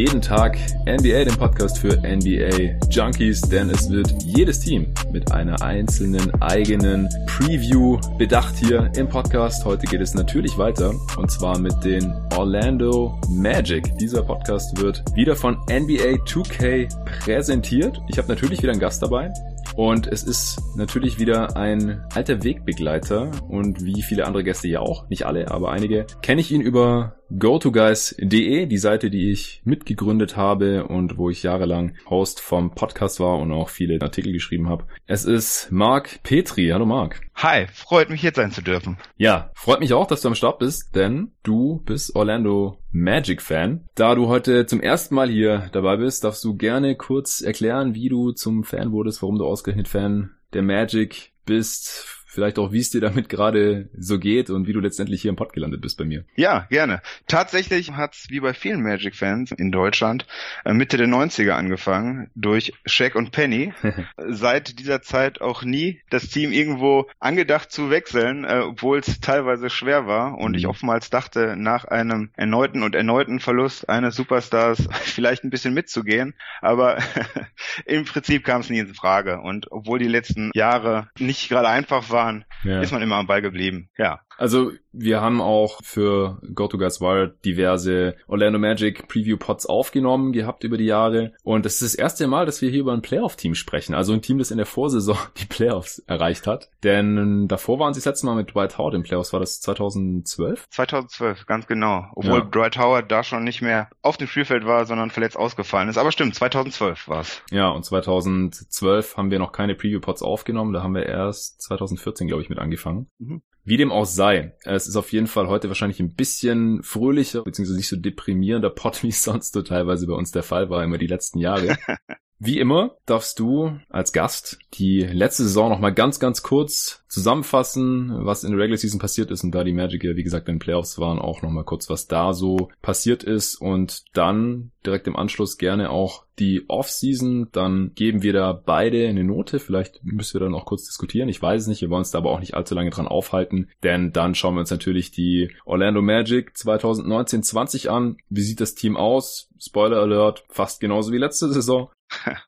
[0.00, 0.56] Jeden Tag
[0.86, 7.06] NBA, dem Podcast für NBA Junkies, denn es wird jedes Team mit einer einzelnen eigenen
[7.26, 9.62] Preview bedacht hier im Podcast.
[9.66, 13.98] Heute geht es natürlich weiter und zwar mit den Orlando Magic.
[13.98, 18.00] Dieser Podcast wird wieder von NBA 2K präsentiert.
[18.08, 19.30] Ich habe natürlich wieder einen Gast dabei.
[19.76, 25.08] Und es ist natürlich wieder ein alter Wegbegleiter und wie viele andere Gäste hier auch,
[25.10, 30.86] nicht alle, aber einige, kenne ich ihn über GoToGuys.de, die Seite, die ich mitgegründet habe
[30.86, 34.86] und wo ich jahrelang Host vom Podcast war und auch viele Artikel geschrieben habe.
[35.06, 36.70] Es ist Marc Petri.
[36.72, 37.20] Hallo Marc.
[37.36, 38.98] Hi, freut mich hier sein zu dürfen.
[39.16, 43.88] Ja, freut mich auch, dass du am Start bist, denn du bist Orlando Magic Fan.
[43.94, 48.08] Da du heute zum ersten Mal hier dabei bist, darfst du gerne kurz erklären, wie
[48.08, 52.90] du zum Fan wurdest, warum du ausgerechnet Fan der Magic bist, vielleicht auch, wie es
[52.90, 56.04] dir damit gerade so geht und wie du letztendlich hier im Pod gelandet bist bei
[56.04, 56.24] mir.
[56.36, 57.02] Ja, gerne.
[57.26, 60.26] Tatsächlich hat's wie bei vielen Magic-Fans in Deutschland
[60.64, 63.72] äh, Mitte der 90er angefangen durch Shaq und Penny.
[64.16, 69.68] Seit dieser Zeit auch nie das Team irgendwo angedacht zu wechseln, äh, obwohl es teilweise
[69.68, 70.58] schwer war und mhm.
[70.58, 76.34] ich oftmals dachte, nach einem erneuten und erneuten Verlust eines Superstars vielleicht ein bisschen mitzugehen,
[76.60, 76.98] aber
[77.86, 82.10] im Prinzip kam es nie in Frage und obwohl die letzten Jahre nicht gerade einfach
[82.10, 82.80] waren, waren, ja.
[82.80, 83.88] ist man immer am Ball geblieben.
[83.96, 84.20] Ja.
[84.40, 90.78] Also wir haben auch für GoToGuys Wild diverse Orlando Magic Preview Pods aufgenommen gehabt über
[90.78, 91.34] die Jahre.
[91.44, 93.94] Und das ist das erste Mal, dass wir hier über ein Playoff-Team sprechen.
[93.94, 96.70] Also ein Team, das in der Vorsaison die Playoffs erreicht hat.
[96.82, 99.34] Denn davor waren sie das letzte Mal mit Dwight Howard im Playoffs.
[99.34, 100.70] War das 2012?
[100.70, 102.06] 2012, ganz genau.
[102.14, 102.44] Obwohl ja.
[102.46, 105.98] Dwight Howard da schon nicht mehr auf dem Spielfeld war, sondern verletzt ausgefallen ist.
[105.98, 107.42] Aber stimmt, 2012 war's.
[107.50, 110.72] Ja, und 2012 haben wir noch keine Preview Pods aufgenommen.
[110.72, 113.10] Da haben wir erst 2014, glaube ich, mit angefangen.
[113.18, 113.42] Mhm.
[113.64, 117.76] Wie dem auch sei, es ist auf jeden Fall heute wahrscheinlich ein bisschen fröhlicher, beziehungsweise
[117.76, 120.98] nicht so deprimierender Pot, wie es sonst so teilweise bei uns der Fall war, immer
[120.98, 121.76] die letzten Jahre.
[122.42, 128.44] Wie immer darfst du als Gast die letzte Saison nochmal ganz, ganz kurz zusammenfassen, was
[128.44, 130.58] in der Regular Season passiert ist und da die Magic ja, wie gesagt, in den
[130.58, 135.58] Playoffs waren, auch nochmal kurz, was da so passiert ist und dann direkt im Anschluss
[135.58, 137.48] gerne auch die Offseason.
[137.52, 139.58] Dann geben wir da beide eine Note.
[139.58, 141.28] Vielleicht müssen wir dann auch kurz diskutieren.
[141.28, 141.82] Ich weiß es nicht.
[141.82, 144.60] Wir wollen uns da aber auch nicht allzu lange dran aufhalten, denn dann schauen wir
[144.60, 148.16] uns natürlich die Orlando Magic 2019-20 an.
[148.30, 149.50] Wie sieht das Team aus?
[149.58, 151.90] Spoiler Alert, fast genauso wie letzte Saison.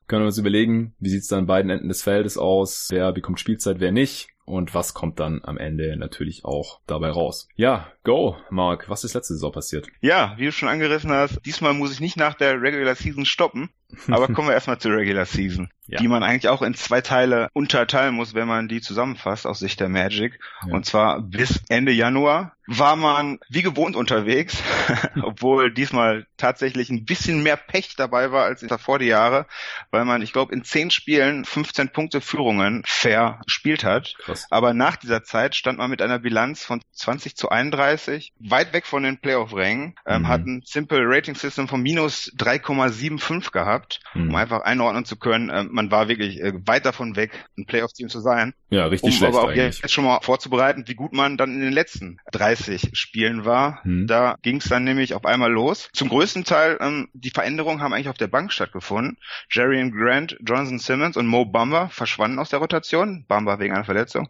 [0.07, 2.87] Können wir uns überlegen, wie sieht es dann an beiden Enden des Feldes aus?
[2.91, 4.29] Wer bekommt Spielzeit, wer nicht?
[4.45, 7.47] Und was kommt dann am Ende natürlich auch dabei raus?
[7.55, 8.89] Ja, go, Mark.
[8.89, 9.87] Was ist letzte Saison passiert?
[10.01, 13.69] Ja, wie du schon angerissen hast, diesmal muss ich nicht nach der Regular Season stoppen.
[14.07, 15.99] Aber kommen wir erstmal zur Regular Season, ja.
[15.99, 19.79] die man eigentlich auch in zwei Teile unterteilen muss, wenn man die zusammenfasst aus Sicht
[19.79, 20.39] der Magic.
[20.65, 20.73] Ja.
[20.73, 24.63] Und zwar bis Ende Januar war man wie gewohnt unterwegs,
[25.21, 29.47] obwohl diesmal tatsächlich ein bisschen mehr Pech dabei war als davor die Jahre,
[29.91, 34.15] weil man, ich glaube, in zehn Spielen 15 Punkte Führungen verspielt hat.
[34.19, 34.47] Krass.
[34.49, 38.85] Aber nach dieser Zeit stand man mit einer Bilanz von 20 zu 31, weit weg
[38.85, 40.27] von den Playoff-Rängen, ähm, mhm.
[40.27, 44.29] hat ein Simple Rating System von minus 3,75 gehabt gehabt, mhm.
[44.29, 45.49] um einfach einordnen zu können.
[45.49, 48.53] Äh, man war wirklich äh, weit davon weg, ein Playoff-Team zu sein.
[48.69, 49.81] Ja, richtig um schlecht aber auch eigentlich.
[49.81, 53.81] jetzt schon mal vorzubereiten, wie gut man dann in den letzten 30 Spielen war.
[53.83, 54.07] Mhm.
[54.07, 55.89] Da ging es dann nämlich auf einmal los.
[55.93, 59.17] Zum größten Teil, ähm, die Veränderungen haben eigentlich auf der Bank stattgefunden.
[59.49, 63.25] Jerry and Grant, Jonathan Simmons und Mo Bamba verschwanden aus der Rotation.
[63.27, 64.29] Bamba wegen einer Verletzung.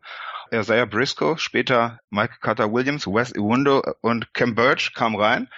[0.51, 5.49] Isaiah Briscoe, später Michael Carter Williams, Wes Iwundo und Cam Birch kamen rein.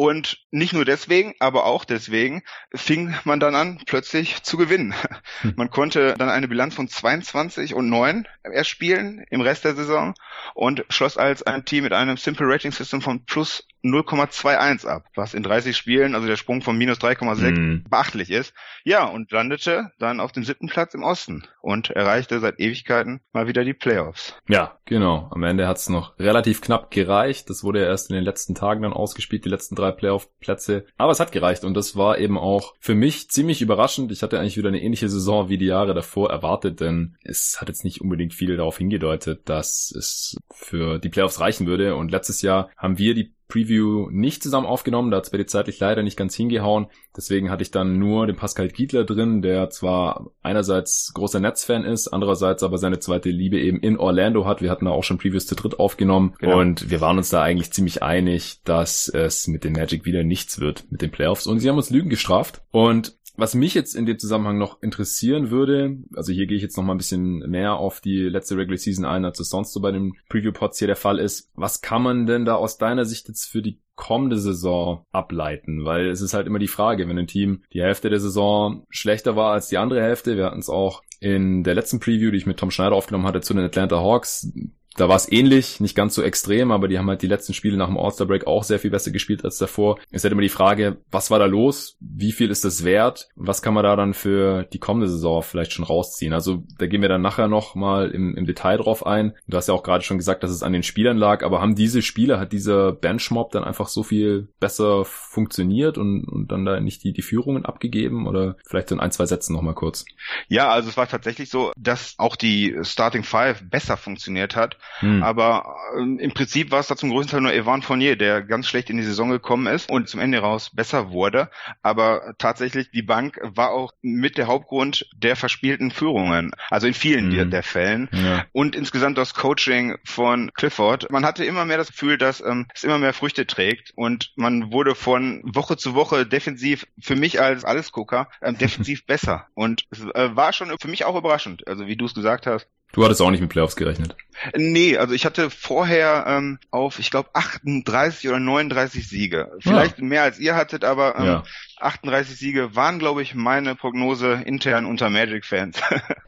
[0.00, 2.42] Und nicht nur deswegen, aber auch deswegen
[2.74, 4.94] fing man dann an, plötzlich zu gewinnen.
[5.42, 5.52] Hm.
[5.56, 10.14] Man konnte dann eine Bilanz von 22 und 9 erspielen im Rest der Saison
[10.54, 15.34] und schloss als ein Team mit einem Simple Rating System von plus 0,21 ab, was
[15.34, 17.84] in 30 Spielen, also der Sprung von minus 3,6 mhm.
[17.88, 18.52] beachtlich ist.
[18.84, 23.46] Ja, und landete dann auf dem siebten Platz im Osten und erreichte seit Ewigkeiten mal
[23.46, 24.34] wieder die Playoffs.
[24.48, 25.28] Ja, genau.
[25.32, 27.48] Am Ende hat es noch relativ knapp gereicht.
[27.48, 30.84] Das wurde ja erst in den letzten Tagen dann ausgespielt, die letzten drei Playoff-Plätze.
[30.96, 34.12] Aber es hat gereicht und das war eben auch für mich ziemlich überraschend.
[34.12, 37.68] Ich hatte eigentlich wieder eine ähnliche Saison wie die Jahre davor erwartet, denn es hat
[37.68, 41.96] jetzt nicht unbedingt viel darauf hingedeutet, dass es für die Playoffs reichen würde.
[41.96, 45.46] Und letztes Jahr haben wir die Preview nicht zusammen aufgenommen, da hat es bei dir
[45.46, 46.86] zeitlich leider nicht ganz hingehauen.
[47.14, 52.08] Deswegen hatte ich dann nur den Pascal Giedler drin, der zwar einerseits großer Netzfan ist,
[52.08, 54.62] andererseits aber seine zweite Liebe eben in Orlando hat.
[54.62, 56.58] Wir hatten da auch schon Previews zu dritt aufgenommen genau.
[56.58, 60.60] und wir waren uns da eigentlich ziemlich einig, dass es mit den Magic wieder nichts
[60.60, 64.04] wird mit den Playoffs und sie haben uns Lügen gestraft und Was mich jetzt in
[64.04, 67.76] dem Zusammenhang noch interessieren würde, also hier gehe ich jetzt noch mal ein bisschen mehr
[67.76, 70.96] auf die letzte Regular Season ein, als es sonst so bei den Preview-Pods hier der
[70.96, 71.50] Fall ist.
[71.54, 76.08] Was kann man denn da aus deiner Sicht jetzt für die kommende Saison ableiten, weil
[76.08, 79.52] es ist halt immer die Frage, wenn ein Team die Hälfte der Saison schlechter war
[79.52, 82.58] als die andere Hälfte, wir hatten es auch in der letzten Preview, die ich mit
[82.58, 84.52] Tom Schneider aufgenommen hatte zu den Atlanta Hawks,
[84.96, 87.76] da war es ähnlich, nicht ganz so extrem, aber die haben halt die letzten Spiele
[87.76, 89.98] nach dem All-Star-Break auch sehr viel besser gespielt als davor.
[90.10, 91.96] Es ist halt immer die Frage, was war da los?
[92.00, 93.28] Wie viel ist das wert?
[93.36, 96.32] Was kann man da dann für die kommende Saison vielleicht schon rausziehen?
[96.32, 99.34] Also da gehen wir dann nachher noch mal im, im Detail drauf ein.
[99.46, 101.76] Du hast ja auch gerade schon gesagt, dass es an den Spielern lag, aber haben
[101.76, 106.80] diese Spieler, hat dieser Benchmob dann einfach so viel besser funktioniert und, und dann da
[106.80, 108.26] nicht die, die Führungen abgegeben?
[108.26, 110.04] Oder vielleicht in ein, zwei Sätzen noch mal kurz.
[110.48, 115.22] Ja, also es war tatsächlich so, dass auch die Starting Five besser funktioniert hat hm.
[115.22, 118.66] Aber äh, im Prinzip war es da zum größten Teil nur Evan Fournier, der ganz
[118.66, 121.50] schlecht in die Saison gekommen ist und zum Ende raus besser wurde.
[121.82, 126.52] Aber tatsächlich, die Bank war auch mit der Hauptgrund der verspielten Führungen.
[126.68, 127.50] Also in vielen hm.
[127.50, 128.08] der, Fällen.
[128.12, 128.46] Ja.
[128.52, 131.10] Und insgesamt das Coaching von Clifford.
[131.10, 134.72] Man hatte immer mehr das Gefühl, dass ähm, es immer mehr Früchte trägt und man
[134.72, 139.46] wurde von Woche zu Woche defensiv, für mich als Allesgucker, ähm, defensiv besser.
[139.54, 141.66] Und es äh, war schon für mich auch überraschend.
[141.68, 144.16] Also wie du es gesagt hast, Du hattest auch nicht mit Playoffs gerechnet.
[144.56, 149.52] Nee, also ich hatte vorher ähm, auf, ich glaube, 38 oder 39 Siege.
[149.60, 150.04] Vielleicht ja.
[150.04, 151.44] mehr als ihr hattet, aber ähm, ja.
[151.82, 155.80] 38 Siege waren, glaube ich, meine Prognose intern unter Magic-Fans.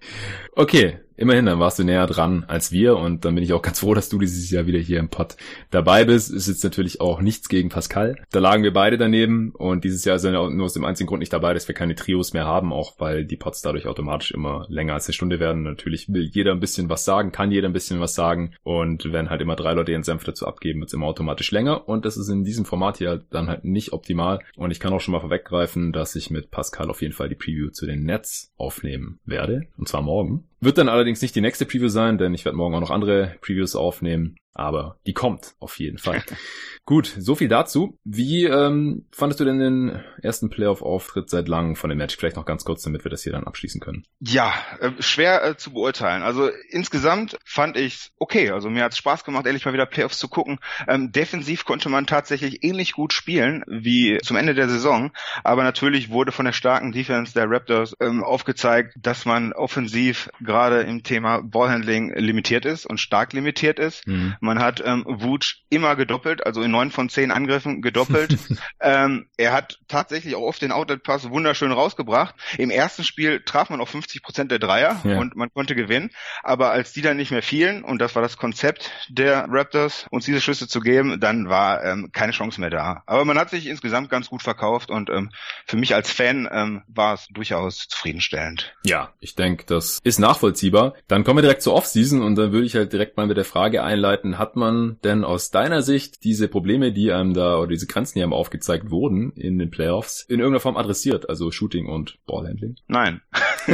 [0.57, 3.81] okay, immerhin, dann warst du näher dran als wir und dann bin ich auch ganz
[3.81, 5.37] froh, dass du dieses Jahr wieder hier im Pod
[5.71, 6.31] dabei bist.
[6.31, 8.17] Ist jetzt natürlich auch nichts gegen Pascal.
[8.31, 11.21] Da lagen wir beide daneben und dieses Jahr sind wir nur aus dem einzigen Grund
[11.21, 14.67] nicht dabei, dass wir keine Trios mehr haben, auch weil die Pods dadurch automatisch immer
[14.69, 15.63] länger als eine Stunde werden.
[15.63, 19.31] Natürlich will jeder ein bisschen was sagen, kann jeder ein bisschen was sagen und wenn
[19.31, 22.17] halt immer drei Leute ihren Senf dazu abgeben, wird es immer automatisch länger und das
[22.17, 25.21] ist in diesem Format hier dann halt nicht optimal und ich kann auch schon mal
[25.21, 29.21] vorweg vorweggreifen, dass ich mit Pascal auf jeden Fall die Preview zu den Nets aufnehmen
[29.25, 29.67] werde.
[29.77, 30.45] Und zwar morgen.
[30.63, 33.35] Wird dann allerdings nicht die nächste Preview sein, denn ich werde morgen auch noch andere
[33.41, 36.23] Previews aufnehmen aber die kommt auf jeden Fall.
[36.85, 37.99] Gut, so viel dazu.
[38.05, 42.17] Wie ähm, fandest du denn den ersten Playoff-Auftritt seit langem von dem Match?
[42.17, 44.05] Vielleicht noch ganz kurz, damit wir das hier dann abschließen können.
[44.21, 46.23] Ja, äh, schwer äh, zu beurteilen.
[46.23, 48.51] Also insgesamt fand ich okay.
[48.51, 50.59] Also mir hat es Spaß gemacht, ehrlich mal wieder Playoffs zu gucken.
[50.89, 55.13] Ähm, defensiv konnte man tatsächlich ähnlich gut spielen wie zum Ende der Saison,
[55.45, 60.83] aber natürlich wurde von der starken Defense der Raptors ähm, aufgezeigt, dass man offensiv gerade
[60.83, 64.07] im Thema Ballhandling limitiert ist und stark limitiert ist.
[64.07, 64.35] Mhm.
[64.41, 68.37] Man hat ähm, Wutsch immer gedoppelt, also in neun von zehn Angriffen gedoppelt.
[68.81, 72.35] ähm, er hat tatsächlich auch oft den Outlet-Pass wunderschön rausgebracht.
[72.59, 75.19] Im ersten Spiel traf man auf 50 Prozent der Dreier ja.
[75.19, 76.11] und man konnte gewinnen.
[76.43, 80.27] Aber als die dann nicht mehr fielen, und das war das Konzept der Raptors, uns
[80.27, 83.03] diese Schüsse zu geben, dann war ähm, keine Chance mehr da.
[83.07, 85.31] Aber man hat sich insgesamt ganz gut verkauft und ähm,
[85.65, 88.75] für mich als Fan ähm, war es durchaus zufriedenstellend.
[88.85, 90.95] Ja, ich denke, das ist nachvollziehbar.
[91.09, 93.45] Dann kommen wir direkt zur Offseason und dann würde ich halt direkt mal mit der
[93.45, 97.87] Frage einleiten, hat man denn aus deiner Sicht diese Probleme, die einem da oder diese
[97.87, 102.19] Grenzen, die einem aufgezeigt wurden in den Playoffs, in irgendeiner Form adressiert, also Shooting und
[102.27, 102.77] Ballhandling?
[102.89, 103.21] Nein.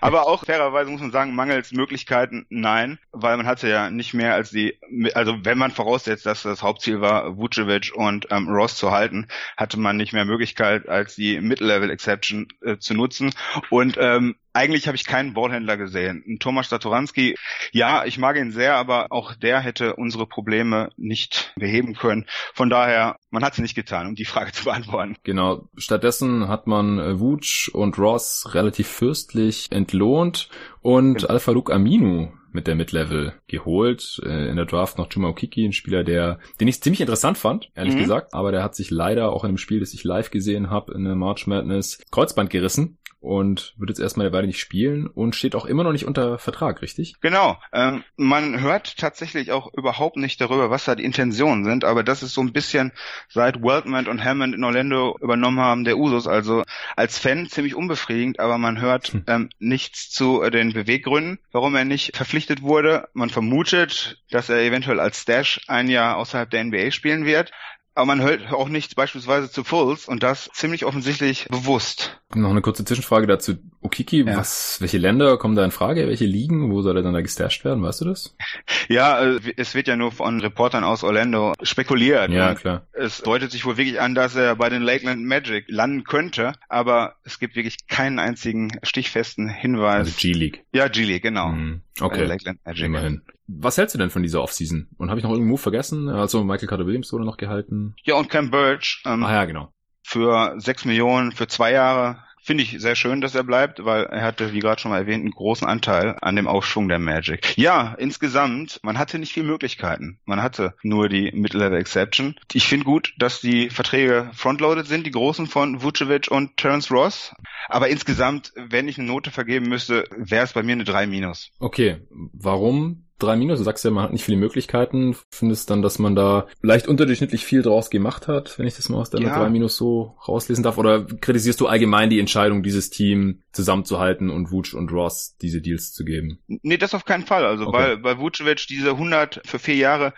[0.00, 4.34] Aber auch fairerweise muss man sagen, mangels Möglichkeiten, nein, weil man hatte ja nicht mehr
[4.34, 4.78] als die,
[5.14, 9.78] also wenn man voraussetzt, dass das Hauptziel war, Vucevic und ähm, Ross zu halten, hatte
[9.78, 13.32] man nicht mehr Möglichkeit, als die Mid-Level-Exception äh, zu nutzen.
[13.70, 16.22] Und ähm, eigentlich habe ich keinen Ballhändler gesehen.
[16.26, 17.36] Ein Thomas Statoranski,
[17.72, 22.26] ja, ich mag ihn sehr, aber auch der hätte unsere Probleme nicht beheben können.
[22.54, 25.16] Von daher, man hat es nicht getan, um die Frage zu beantworten.
[25.22, 25.68] Genau.
[25.76, 30.48] Stattdessen hat man äh, Wutsch und Ross relativ fürstlich entlohnt
[30.80, 31.28] und genau.
[31.28, 34.20] Alpha Luke Aminu mit der Mid-Level geholt.
[34.24, 37.70] Äh, in der Draft noch Juma Okiki, ein Spieler, der, den ich ziemlich interessant fand,
[37.74, 38.00] ehrlich mhm.
[38.00, 38.34] gesagt.
[38.34, 41.04] Aber der hat sich leider auch in einem Spiel, das ich live gesehen habe, in
[41.04, 45.54] der March Madness, Kreuzband gerissen und wird jetzt erstmal eine Weile nicht spielen und steht
[45.54, 47.14] auch immer noch nicht unter Vertrag, richtig?
[47.20, 47.56] Genau.
[47.72, 52.24] Ähm, man hört tatsächlich auch überhaupt nicht darüber, was da die Intentionen sind, aber das
[52.24, 52.90] ist so ein bisschen
[53.28, 56.26] seit Waldman und Hammond in Orlando übernommen haben, der Usus.
[56.26, 56.64] Also
[56.96, 59.24] als Fan ziemlich unbefriedigend, aber man hört hm.
[59.28, 63.08] ähm, nichts zu äh, den Beweggründen, warum er nicht verpflichtet wurde.
[63.14, 67.52] Man vermutet, dass er eventuell als Stash ein Jahr außerhalb der NBA spielen wird.
[67.94, 72.18] Aber man hört auch nichts beispielsweise zu Fulls und das ziemlich offensichtlich bewusst.
[72.34, 73.56] Noch eine kurze Zwischenfrage dazu.
[73.82, 74.36] Okiki, ja.
[74.36, 76.06] was, welche Länder kommen da in Frage?
[76.06, 76.70] Welche Ligen?
[76.70, 77.82] Wo soll er dann da gestasht werden?
[77.82, 78.34] Weißt du das?
[78.88, 82.30] Ja, äh, es wird ja nur von Reportern aus Orlando spekuliert.
[82.30, 82.86] Ja, klar.
[82.92, 87.14] Es deutet sich wohl wirklich an, dass er bei den Lakeland Magic landen könnte, aber
[87.24, 90.08] es gibt wirklich keinen einzigen stichfesten Hinweis.
[90.08, 90.64] Also G-League.
[90.72, 91.48] Ja, G-League, genau.
[91.48, 91.82] Mhm.
[92.00, 92.24] Okay.
[92.24, 92.84] Lakeland Magic.
[92.84, 93.22] Immerhin.
[93.46, 94.88] Was hältst du denn von dieser Offseason?
[94.96, 96.08] Und habe ich noch irgendeinen Move vergessen?
[96.08, 97.94] Also Michael Carter Williams wurde noch gehalten.
[98.04, 99.02] Ja, und Cam Birch.
[99.04, 99.72] Ähm, ah ja, genau
[100.02, 104.22] für sechs Millionen für zwei Jahre Finde ich sehr schön, dass er bleibt, weil er
[104.22, 107.56] hatte, wie gerade schon mal erwähnt, einen großen Anteil an dem Aufschwung der Magic.
[107.56, 110.18] Ja, insgesamt, man hatte nicht viele Möglichkeiten.
[110.24, 112.34] Man hatte nur die Mid-Level Exception.
[112.52, 117.32] Ich finde gut, dass die Verträge frontloaded sind, die großen von Vucevic und Terence Ross.
[117.68, 121.50] Aber insgesamt, wenn ich eine Note vergeben müsste, wäre es bei mir eine 3 minus.
[121.60, 123.58] Okay, warum drei Minus.
[123.58, 125.16] Du sagst ja, man hat nicht viele Möglichkeiten.
[125.30, 128.98] Findest dann, dass man da leicht unterdurchschnittlich viel draus gemacht hat, wenn ich das mal
[128.98, 129.38] aus deiner ja.
[129.38, 130.78] drei Minus so rauslesen darf?
[130.78, 135.92] Oder kritisierst du allgemein die Entscheidung, dieses Team zusammenzuhalten und Vuce und Ross diese Deals
[135.92, 136.38] zu geben?
[136.46, 137.44] Nee, das auf keinen Fall.
[137.44, 137.96] Also okay.
[137.96, 140.14] bei, bei Vucevic diese 100 für vier Jahre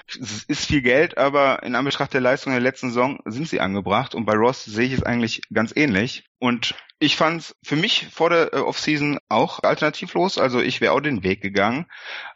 [0.48, 4.14] ist viel Geld, aber in Anbetracht der Leistung der letzten Saison sind sie angebracht.
[4.14, 6.24] Und bei Ross sehe ich es eigentlich ganz ähnlich.
[6.44, 10.36] Und ich fand es für mich vor der äh, Offseason auch alternativlos.
[10.36, 11.86] Also ich wäre auch den Weg gegangen.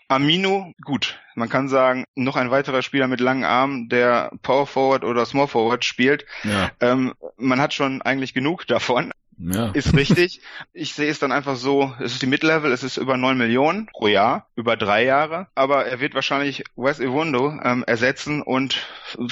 [0.09, 5.05] Amino, gut, man kann sagen, noch ein weiterer Spieler mit langen Armen, der Power Forward
[5.05, 6.25] oder Small Forward spielt.
[6.43, 6.71] Ja.
[6.81, 9.13] Ähm, man hat schon eigentlich genug davon.
[9.39, 9.71] Ja.
[9.71, 10.41] Ist richtig.
[10.73, 13.87] Ich sehe es dann einfach so, es ist die Mid-Level, es ist über neun Millionen
[13.87, 18.85] pro Jahr, über drei Jahre, aber er wird wahrscheinlich Wes Iwundo ähm, ersetzen und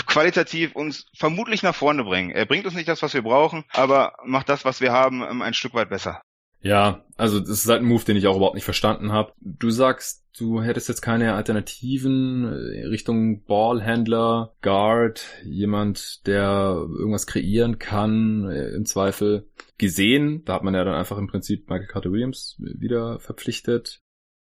[0.07, 2.31] qualitativ uns vermutlich nach vorne bringen.
[2.31, 5.43] Er bringt uns nicht das, was wir brauchen, aber macht das, was wir haben, ähm,
[5.43, 6.21] ein Stück weit besser.
[6.61, 9.33] Ja, also das ist halt ein Move, den ich auch überhaupt nicht verstanden habe.
[9.41, 17.79] Du sagst, du hättest jetzt keine Alternativen äh, Richtung Ballhändler, Guard, jemand, der irgendwas kreieren
[17.79, 20.45] kann, äh, im Zweifel gesehen.
[20.45, 24.03] Da hat man ja dann einfach im Prinzip Michael Carter Williams wieder verpflichtet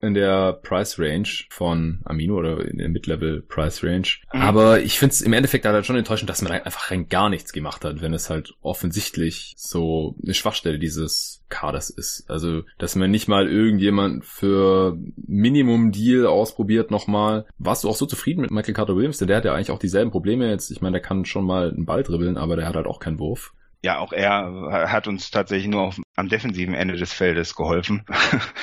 [0.03, 4.07] in der Price Range von Amino oder in der Mid-Level Price Range.
[4.33, 4.41] Mhm.
[4.41, 7.53] Aber ich finde es im Endeffekt halt schon enttäuschend, dass man einfach rein gar nichts
[7.53, 12.25] gemacht hat, wenn es halt offensichtlich so eine Schwachstelle dieses Kaders ist.
[12.29, 17.45] Also, dass man nicht mal irgendjemand für Minimum Deal ausprobiert nochmal.
[17.57, 19.19] Warst du auch so zufrieden mit Michael Carter Williams?
[19.19, 20.71] Denn der hat ja eigentlich auch dieselben Probleme jetzt.
[20.71, 23.19] Ich meine, der kann schon mal einen Ball dribbeln, aber der hat halt auch keinen
[23.19, 28.05] Wurf ja, auch er hat uns tatsächlich nur auf, am defensiven Ende des Feldes geholfen.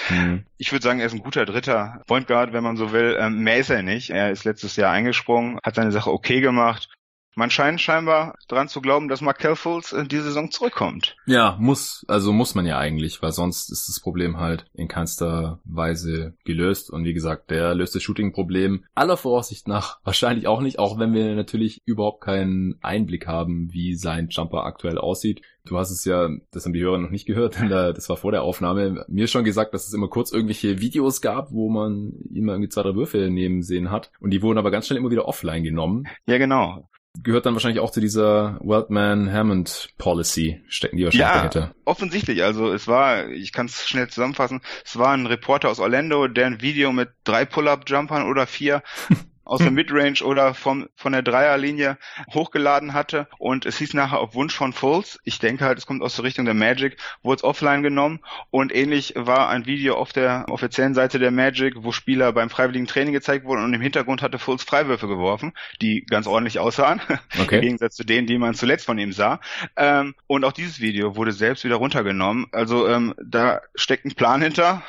[0.09, 0.45] Mhm.
[0.61, 3.17] Ich würde sagen, er ist ein guter dritter Point Guard, wenn man so will.
[3.19, 4.11] Ähm, mehr ist er nicht.
[4.11, 6.91] Er ist letztes Jahr eingesprungen, hat seine Sache okay gemacht
[7.35, 11.17] man scheint scheinbar dran zu glauben, dass Markel Fultz in diese Saison zurückkommt.
[11.27, 15.61] Ja, muss, also muss man ja eigentlich, weil sonst ist das Problem halt in keinster
[15.65, 16.91] Weise gelöst.
[16.91, 21.13] Und wie gesagt, der löst das Shooting-Problem aller Voraussicht nach wahrscheinlich auch nicht, auch wenn
[21.13, 25.43] wir natürlich überhaupt keinen Einblick haben, wie sein Jumper aktuell aussieht.
[25.67, 28.33] Du hast es ja, das haben die Hörer noch nicht gehört, denn das war vor
[28.33, 32.53] der Aufnahme, mir schon gesagt, dass es immer kurz irgendwelche Videos gab, wo man immer
[32.53, 34.11] irgendwie zwei, drei Würfe nehmen sehen hat.
[34.21, 36.05] Und die wurden aber ganz schnell immer wieder offline genommen.
[36.27, 36.89] Ja, genau
[37.23, 41.75] gehört dann wahrscheinlich auch zu dieser Wildman Hammond Policy, stecken die wahrscheinlich ja, dahinter.
[41.85, 46.29] Offensichtlich, also es war, ich kann es schnell zusammenfassen, es war ein Reporter aus Orlando,
[46.29, 48.83] der ein Video mit drei Pull-Up-Jumpern oder vier
[49.51, 51.99] aus der Midrange oder vom, von der Dreierlinie
[52.33, 53.27] hochgeladen hatte.
[53.39, 56.25] Und es hieß nachher auf Wunsch von Fulls, ich denke halt, es kommt aus der
[56.25, 58.21] Richtung der Magic, wurde es offline genommen.
[58.51, 62.87] Und ähnlich war ein Video auf der offiziellen Seite der Magic, wo Spieler beim freiwilligen
[62.87, 65.53] Training gezeigt wurden und im Hintergrund hatte Fulls Freiwürfe geworfen,
[65.83, 67.01] die ganz ordentlich aussahen.
[67.41, 67.57] Okay.
[67.57, 69.41] Im Gegensatz zu denen, die man zuletzt von ihm sah.
[69.77, 72.47] Ähm, und auch dieses Video wurde selbst wieder runtergenommen.
[72.53, 74.83] Also ähm, da steckt ein Plan hinter.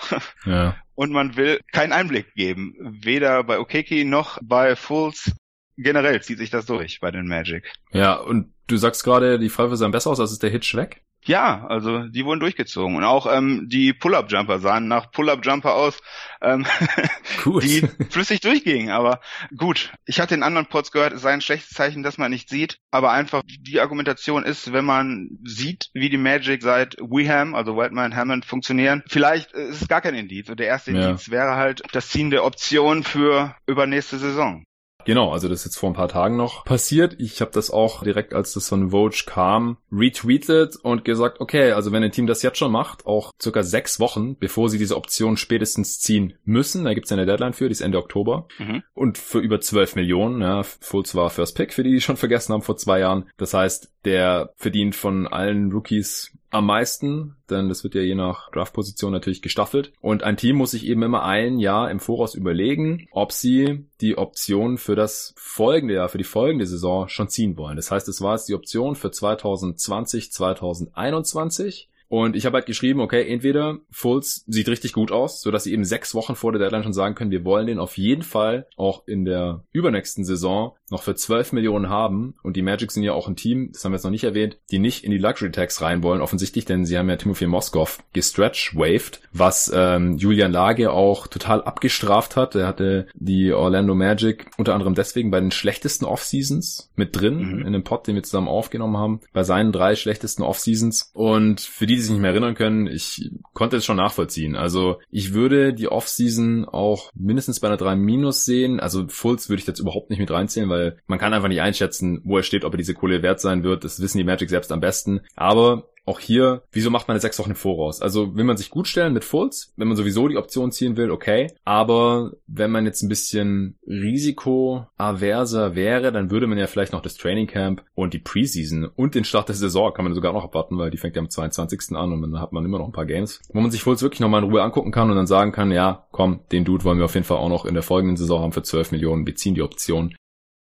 [0.46, 2.76] Ja und man will keinen Einblick geben.
[2.80, 5.32] Weder bei Okeki noch bei Fools.
[5.78, 7.72] Generell zieht sich das durch bei den Magic.
[7.92, 11.02] Ja, und du sagst gerade, die Pfeife sahen besser aus, als ist der Hitch weg?
[11.24, 12.96] Ja, also die wurden durchgezogen.
[12.96, 16.00] Und auch ähm, die Pull-Up-Jumper sahen nach Pull-Up-Jumper aus,
[16.42, 16.66] ähm,
[17.62, 18.90] die flüssig durchgingen.
[18.90, 19.22] Aber
[19.56, 22.50] gut, ich hatte in anderen Pods gehört, es sei ein schlechtes Zeichen, dass man nicht
[22.50, 22.80] sieht.
[22.90, 28.16] Aber einfach die Argumentation ist, wenn man sieht, wie die Magic seit Weham, also Wildman
[28.16, 30.50] Hammond, funktionieren, vielleicht ist es gar kein Indiz.
[30.50, 31.10] Und der erste ja.
[31.10, 34.66] Indiz wäre halt das Ziehen der Option für übernächste Saison.
[35.06, 37.16] Genau, also das ist jetzt vor ein paar Tagen noch passiert.
[37.20, 41.92] Ich habe das auch direkt, als das von Vogue kam, retweetet und gesagt, okay, also
[41.92, 45.38] wenn ein Team das jetzt schon macht, auch circa sechs Wochen, bevor sie diese Option
[45.38, 48.84] spätestens ziehen müssen, da gibt's eine Deadline für, die ist Ende Oktober, mhm.
[48.94, 52.54] und für über zwölf Millionen, ja, Fultz war First Pick, für die, die schon vergessen
[52.54, 53.30] haben vor zwei Jahren.
[53.38, 58.52] Das heißt, der verdient von allen Rookies am meisten, denn das wird ja je nach
[58.52, 59.94] Draftposition natürlich gestaffelt.
[60.02, 64.18] Und ein Team muss sich eben immer ein Jahr im Voraus überlegen, ob sie die
[64.18, 67.78] Option für das folgende Jahr, für die folgende Saison schon ziehen wollen.
[67.78, 73.00] Das heißt, es war jetzt die Option für 2020, 2021 und ich habe halt geschrieben,
[73.00, 76.60] okay, entweder Fultz sieht richtig gut aus, so dass sie eben sechs Wochen vor der
[76.60, 80.76] Deadline schon sagen können, wir wollen den auf jeden Fall auch in der übernächsten Saison
[80.90, 83.94] noch für 12 Millionen haben und die Magic sind ja auch ein Team, das haben
[83.94, 86.86] wir jetzt noch nicht erwähnt, die nicht in die Luxury Tax rein wollen, offensichtlich, denn
[86.86, 92.56] sie haben ja Timothy Moskov gestretch-waved, was ähm, Julian Lage auch total abgestraft hat.
[92.56, 97.66] Er hatte die Orlando Magic unter anderem deswegen bei den schlechtesten Off-Seasons mit drin, mhm.
[97.66, 101.12] in dem Pod, den wir zusammen aufgenommen haben, bei seinen drei schlechtesten Off-Seasons.
[101.14, 104.56] Und für die, die sich nicht mehr erinnern können, ich konnte es schon nachvollziehen.
[104.56, 108.80] Also ich würde die Off-Season auch mindestens bei einer 3 Minus sehen.
[108.80, 112.22] Also Fulls würde ich jetzt überhaupt nicht mit reinzählen, weil man kann einfach nicht einschätzen,
[112.24, 113.84] wo er steht, ob er diese Kohle wert sein wird.
[113.84, 115.22] Das wissen die Magic selbst am besten.
[115.36, 118.02] Aber auch hier, wieso macht man eine sechs Wochen im Voraus?
[118.02, 121.12] Also will man sich gut stellen mit Fulls, wenn man sowieso die Option ziehen will,
[121.12, 121.54] okay.
[121.64, 127.16] Aber wenn man jetzt ein bisschen risikoaverser wäre, dann würde man ja vielleicht noch das
[127.16, 130.78] Training Camp und die Preseason und den Start der Saison kann man sogar noch abwarten,
[130.78, 131.96] weil die fängt ja am 22.
[131.96, 134.22] an und dann hat man immer noch ein paar Games, wo man sich Fulls wirklich
[134.22, 137.06] nochmal in Ruhe angucken kann und dann sagen kann, ja, komm, den Dude wollen wir
[137.06, 139.56] auf jeden Fall auch noch in der folgenden Saison haben für 12 Millionen, wir ziehen
[139.56, 140.16] die Option.